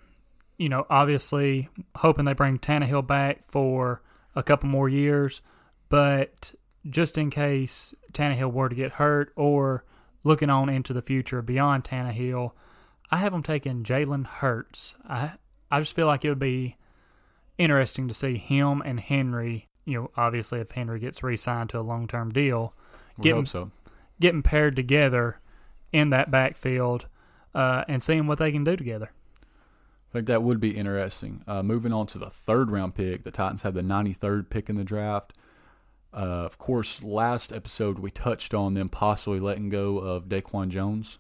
you 0.58 0.70
know, 0.70 0.86
obviously 0.90 1.70
hoping 1.96 2.26
they 2.26 2.34
bring 2.34 2.60
Tannehill 2.60 3.08
back 3.08 3.44
for 3.46 4.02
a 4.36 4.44
couple 4.44 4.70
more 4.70 4.90
years, 4.90 5.42
but 5.88 6.54
just 6.90 7.18
in 7.18 7.30
case 7.30 7.94
Tannehill 8.14 8.54
were 8.54 8.70
to 8.70 8.76
get 8.76 8.94
hurt 8.94 9.34
or 9.36 9.84
looking 10.24 10.50
on 10.50 10.70
into 10.70 10.94
the 10.94 11.02
future 11.02 11.42
beyond 11.42 11.84
Tannehill, 11.84 12.52
I 13.10 13.18
have 13.18 13.32
them 13.32 13.44
taking 13.44 13.84
Jalen 13.84 14.28
Hurts. 14.28 14.96
I 15.08 15.32
I 15.72 15.80
just 15.80 15.96
feel 15.96 16.08
like 16.08 16.26
it 16.26 16.30
would 16.30 16.40
be 16.40 16.76
interesting 17.58 18.08
to 18.08 18.14
see 18.14 18.38
him 18.38 18.82
and 18.84 19.00
Henry. 19.00 19.69
You 19.90 20.02
know, 20.02 20.12
obviously 20.16 20.60
if 20.60 20.72
Henry 20.72 21.00
gets 21.00 21.24
re-signed 21.24 21.70
to 21.72 21.80
a 21.80 21.82
long-term 21.82 22.32
deal, 22.32 22.74
We 23.18 23.24
getting 23.24 23.42
hope 23.42 23.48
so. 23.48 23.72
getting 24.20 24.44
paired 24.44 24.76
together 24.76 25.40
in 25.92 26.10
that 26.12 26.30
backfield 26.32 27.08
uh, 27.56 27.84
and 27.88 28.02
seeing 28.04 28.28
what 28.28 28.38
they 28.38 28.52
can 28.52 28.64
do 28.64 28.76
together. 28.76 29.12
I 29.42 30.12
think 30.14 30.28
that 30.28 30.42
would 30.44 30.60
be 30.60 30.76
interesting. 30.76 31.44
Uh, 31.48 31.62
moving 31.64 31.94
on 31.94 32.08
to 32.08 32.18
the 32.18 32.30
third 32.30 32.72
round 32.72 32.96
pick, 32.96 33.24
the 33.24 33.32
Titans 33.32 33.62
have 33.64 33.74
the 33.76 33.82
93rd 33.82 34.50
pick 34.50 34.70
in 34.70 34.76
the 34.76 34.84
draft. 34.84 35.34
Uh, 36.12 36.18
of 36.46 36.58
course, 36.58 37.04
last 37.04 37.54
episode 37.54 38.00
we 38.00 38.10
touched 38.10 38.54
on 38.56 38.74
them 38.74 38.90
possibly 38.90 39.40
letting 39.40 39.70
go 39.70 40.00
of 40.00 40.26
Daquan 40.26 40.70
Jones. 40.70 41.20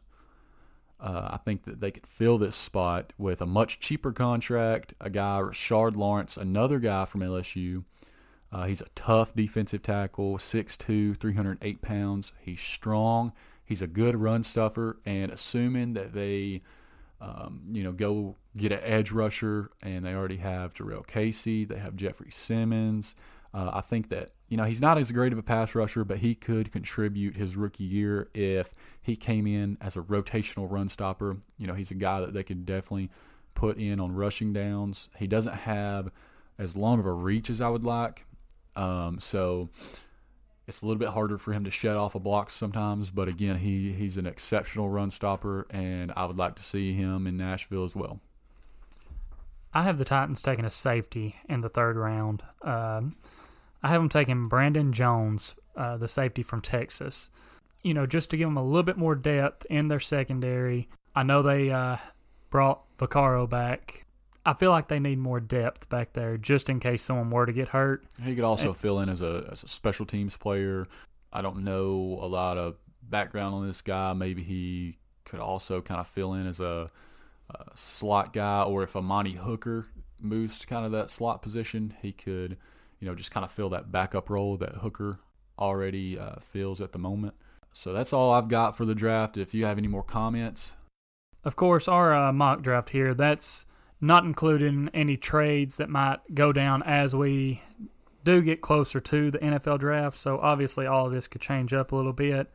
Uh, 0.99 1.29
I 1.33 1.37
think 1.37 1.63
that 1.65 1.79
they 1.79 1.91
could 1.91 2.07
fill 2.07 2.37
this 2.39 2.55
spot 2.55 3.13
with 3.17 3.41
a 3.41 3.45
much 3.45 3.79
cheaper 3.79 4.11
contract, 4.11 4.93
a 4.99 5.09
guy, 5.09 5.39
Rashard 5.39 5.95
Lawrence, 5.95 6.35
another 6.35 6.79
guy 6.79 7.05
from 7.05 7.21
LSU. 7.21 7.83
Uh, 8.51 8.65
he's 8.65 8.81
a 8.81 8.89
tough 8.95 9.35
defensive 9.35 9.83
tackle, 9.83 10.37
6'2", 10.37 11.17
308 11.17 11.81
pounds. 11.81 12.33
He's 12.39 12.61
strong. 12.61 13.31
He's 13.63 13.81
a 13.81 13.87
good 13.87 14.15
run 14.15 14.43
stuffer, 14.43 14.97
and 15.05 15.31
assuming 15.31 15.93
that 15.93 16.13
they– 16.13 16.61
um, 17.21 17.61
you 17.71 17.83
know, 17.83 17.91
go 17.91 18.35
get 18.55 18.71
an 18.71 18.79
edge 18.83 19.11
rusher, 19.11 19.71
and 19.83 20.05
they 20.05 20.13
already 20.13 20.37
have 20.37 20.73
Jurrell 20.73 21.05
Casey. 21.05 21.65
They 21.65 21.77
have 21.77 21.95
Jeffrey 21.95 22.31
Simmons. 22.31 23.15
Uh, 23.53 23.71
I 23.73 23.81
think 23.81 24.09
that 24.09 24.29
you 24.47 24.57
know 24.57 24.63
he's 24.63 24.79
not 24.79 24.97
as 24.97 25.11
great 25.11 25.33
of 25.33 25.39
a 25.39 25.43
pass 25.43 25.75
rusher, 25.75 26.05
but 26.05 26.19
he 26.19 26.35
could 26.35 26.71
contribute 26.71 27.35
his 27.35 27.57
rookie 27.57 27.83
year 27.83 28.29
if 28.33 28.73
he 29.01 29.15
came 29.15 29.47
in 29.47 29.77
as 29.81 29.97
a 29.97 30.01
rotational 30.01 30.69
run 30.71 30.87
stopper. 30.87 31.37
You 31.57 31.67
know, 31.67 31.73
he's 31.73 31.91
a 31.91 31.95
guy 31.95 32.21
that 32.21 32.33
they 32.33 32.43
could 32.43 32.65
definitely 32.65 33.09
put 33.53 33.77
in 33.77 33.99
on 33.99 34.13
rushing 34.13 34.53
downs. 34.53 35.09
He 35.17 35.27
doesn't 35.27 35.55
have 35.55 36.11
as 36.57 36.75
long 36.75 36.99
of 36.99 37.05
a 37.05 37.13
reach 37.13 37.49
as 37.49 37.59
I 37.59 37.69
would 37.69 37.83
like, 37.83 38.25
um, 38.75 39.19
so 39.19 39.69
it's 40.67 40.81
a 40.81 40.85
little 40.85 40.99
bit 40.99 41.09
harder 41.09 41.37
for 41.37 41.51
him 41.51 41.63
to 41.63 41.71
shed 41.71 41.95
off 41.95 42.15
a 42.15 42.19
block 42.19 42.51
sometimes, 42.51 43.09
but 43.09 43.27
again, 43.27 43.57
he, 43.57 43.91
he's 43.91 44.17
an 44.17 44.27
exceptional 44.27 44.89
run 44.89 45.09
stopper, 45.11 45.65
and 45.71 46.13
I 46.15 46.25
would 46.25 46.37
like 46.37 46.55
to 46.55 46.63
see 46.63 46.93
him 46.93 47.25
in 47.25 47.37
Nashville 47.37 47.83
as 47.83 47.95
well. 47.95 48.19
I 49.73 49.83
have 49.83 49.97
the 49.97 50.05
Titans 50.05 50.41
taking 50.41 50.65
a 50.65 50.69
safety 50.69 51.35
in 51.47 51.61
the 51.61 51.69
third 51.69 51.95
round. 51.95 52.43
Um, 52.61 53.15
I 53.81 53.89
have 53.89 54.01
them 54.01 54.09
taking 54.09 54.47
Brandon 54.47 54.93
Jones, 54.93 55.55
uh, 55.75 55.97
the 55.97 56.07
safety 56.07 56.43
from 56.43 56.61
Texas. 56.61 57.29
You 57.83 57.93
know, 57.93 58.05
just 58.05 58.29
to 58.31 58.37
give 58.37 58.47
them 58.47 58.57
a 58.57 58.63
little 58.63 58.83
bit 58.83 58.97
more 58.97 59.15
depth 59.15 59.65
in 59.69 59.87
their 59.87 59.99
secondary. 59.99 60.89
I 61.15 61.23
know 61.23 61.41
they 61.41 61.71
uh, 61.71 61.97
brought 62.49 62.81
Vaccaro 62.97 63.49
back 63.49 64.05
I 64.45 64.53
feel 64.53 64.71
like 64.71 64.87
they 64.87 64.99
need 64.99 65.19
more 65.19 65.39
depth 65.39 65.89
back 65.89 66.13
there 66.13 66.37
just 66.37 66.69
in 66.69 66.79
case 66.79 67.03
someone 67.03 67.29
were 67.29 67.45
to 67.45 67.53
get 67.53 67.69
hurt. 67.69 68.05
He 68.23 68.35
could 68.35 68.43
also 68.43 68.69
and, 68.69 68.77
fill 68.77 68.99
in 68.99 69.09
as 69.09 69.21
a 69.21 69.47
as 69.51 69.63
a 69.63 69.67
special 69.67 70.05
teams 70.05 70.37
player. 70.37 70.87
I 71.31 71.41
don't 71.41 71.63
know 71.63 72.19
a 72.21 72.25
lot 72.25 72.57
of 72.57 72.75
background 73.03 73.53
on 73.55 73.67
this 73.67 73.81
guy. 73.81 74.13
Maybe 74.13 74.43
he 74.43 74.97
could 75.25 75.39
also 75.39 75.81
kind 75.81 75.99
of 75.99 76.07
fill 76.07 76.33
in 76.33 76.47
as 76.47 76.59
a, 76.59 76.89
a 77.49 77.65
slot 77.75 78.33
guy, 78.33 78.63
or 78.63 78.83
if 78.83 78.95
Amani 78.95 79.33
Hooker 79.33 79.87
moves 80.21 80.59
to 80.59 80.67
kind 80.67 80.85
of 80.85 80.91
that 80.91 81.09
slot 81.09 81.41
position, 81.41 81.95
he 82.01 82.11
could, 82.11 82.57
you 82.99 83.07
know, 83.07 83.15
just 83.15 83.31
kind 83.31 83.43
of 83.43 83.51
fill 83.51 83.69
that 83.69 83.91
backup 83.91 84.29
role 84.29 84.57
that 84.57 84.75
Hooker 84.75 85.19
already 85.57 86.17
uh, 86.17 86.39
fills 86.39 86.81
at 86.81 86.93
the 86.93 86.99
moment. 86.99 87.35
So 87.73 87.93
that's 87.93 88.13
all 88.13 88.31
I've 88.33 88.47
got 88.47 88.75
for 88.75 88.85
the 88.85 88.95
draft. 88.95 89.37
If 89.37 89.53
you 89.53 89.65
have 89.65 89.77
any 89.77 89.87
more 89.87 90.03
comments, 90.03 90.75
of 91.43 91.55
course, 91.55 91.87
our 91.87 92.13
uh, 92.13 92.33
mock 92.33 92.61
draft 92.61 92.89
here 92.89 93.13
that's 93.13 93.65
not 94.01 94.23
including 94.23 94.89
any 94.93 95.17
trades 95.17 95.75
that 95.77 95.89
might 95.89 96.19
go 96.33 96.51
down 96.53 96.83
as 96.83 97.15
we 97.15 97.61
do 98.23 98.41
get 98.41 98.61
closer 98.61 98.99
to 98.99 99.31
the 99.31 99.39
NFL 99.39 99.79
draft. 99.79 100.17
So 100.17 100.39
obviously, 100.39 100.85
all 100.85 101.07
of 101.07 101.13
this 101.13 101.27
could 101.27 101.41
change 101.41 101.73
up 101.73 101.91
a 101.91 101.95
little 101.95 102.13
bit. 102.13 102.51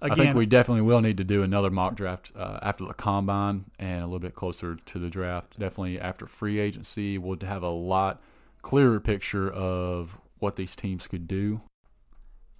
Again, 0.00 0.12
I 0.12 0.24
think 0.24 0.36
we 0.36 0.46
definitely 0.46 0.82
will 0.82 1.00
need 1.00 1.16
to 1.18 1.24
do 1.24 1.44
another 1.44 1.70
mock 1.70 1.94
draft 1.94 2.32
uh, 2.34 2.58
after 2.60 2.84
the 2.84 2.94
combine 2.94 3.66
and 3.78 4.02
a 4.02 4.06
little 4.06 4.18
bit 4.18 4.34
closer 4.34 4.74
to 4.74 4.98
the 4.98 5.08
draft. 5.08 5.58
Definitely 5.60 6.00
after 6.00 6.26
free 6.26 6.58
agency, 6.58 7.18
we'll 7.18 7.38
have 7.42 7.62
a 7.62 7.68
lot 7.68 8.20
clearer 8.62 8.98
picture 8.98 9.48
of 9.48 10.18
what 10.40 10.56
these 10.56 10.74
teams 10.74 11.06
could 11.06 11.28
do. 11.28 11.60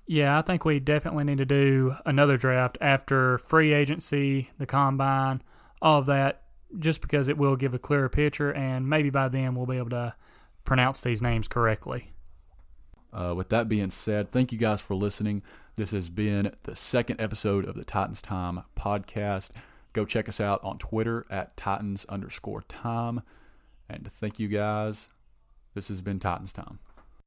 Yeah, 0.06 0.38
I 0.38 0.42
think 0.42 0.64
we 0.64 0.78
definitely 0.78 1.24
need 1.24 1.38
to 1.38 1.44
do 1.44 1.96
another 2.06 2.36
draft 2.36 2.78
after 2.80 3.38
free 3.38 3.72
agency, 3.72 4.50
the 4.58 4.66
combine, 4.66 5.42
all 5.80 5.98
of 5.98 6.06
that 6.06 6.42
just 6.78 7.00
because 7.00 7.28
it 7.28 7.38
will 7.38 7.56
give 7.56 7.74
a 7.74 7.78
clearer 7.78 8.08
picture, 8.08 8.52
and 8.52 8.88
maybe 8.88 9.10
by 9.10 9.28
then 9.28 9.54
we'll 9.54 9.66
be 9.66 9.78
able 9.78 9.90
to 9.90 10.14
pronounce 10.64 11.00
these 11.00 11.20
names 11.20 11.48
correctly. 11.48 12.12
Uh, 13.12 13.34
with 13.36 13.50
that 13.50 13.68
being 13.68 13.90
said, 13.90 14.30
thank 14.30 14.52
you 14.52 14.58
guys 14.58 14.80
for 14.80 14.94
listening. 14.94 15.42
This 15.76 15.90
has 15.90 16.08
been 16.08 16.54
the 16.62 16.74
second 16.74 17.20
episode 17.20 17.66
of 17.66 17.74
the 17.74 17.84
Titans 17.84 18.22
Time 18.22 18.62
podcast. 18.78 19.50
Go 19.92 20.04
check 20.06 20.28
us 20.28 20.40
out 20.40 20.62
on 20.64 20.78
Twitter 20.78 21.26
at 21.30 21.56
Titans 21.56 22.06
underscore 22.08 22.62
time. 22.62 23.22
And 23.88 24.10
thank 24.10 24.38
you 24.38 24.48
guys. 24.48 25.10
This 25.74 25.88
has 25.88 26.00
been 26.00 26.18
Titans 26.18 26.52
Time. 26.52 26.78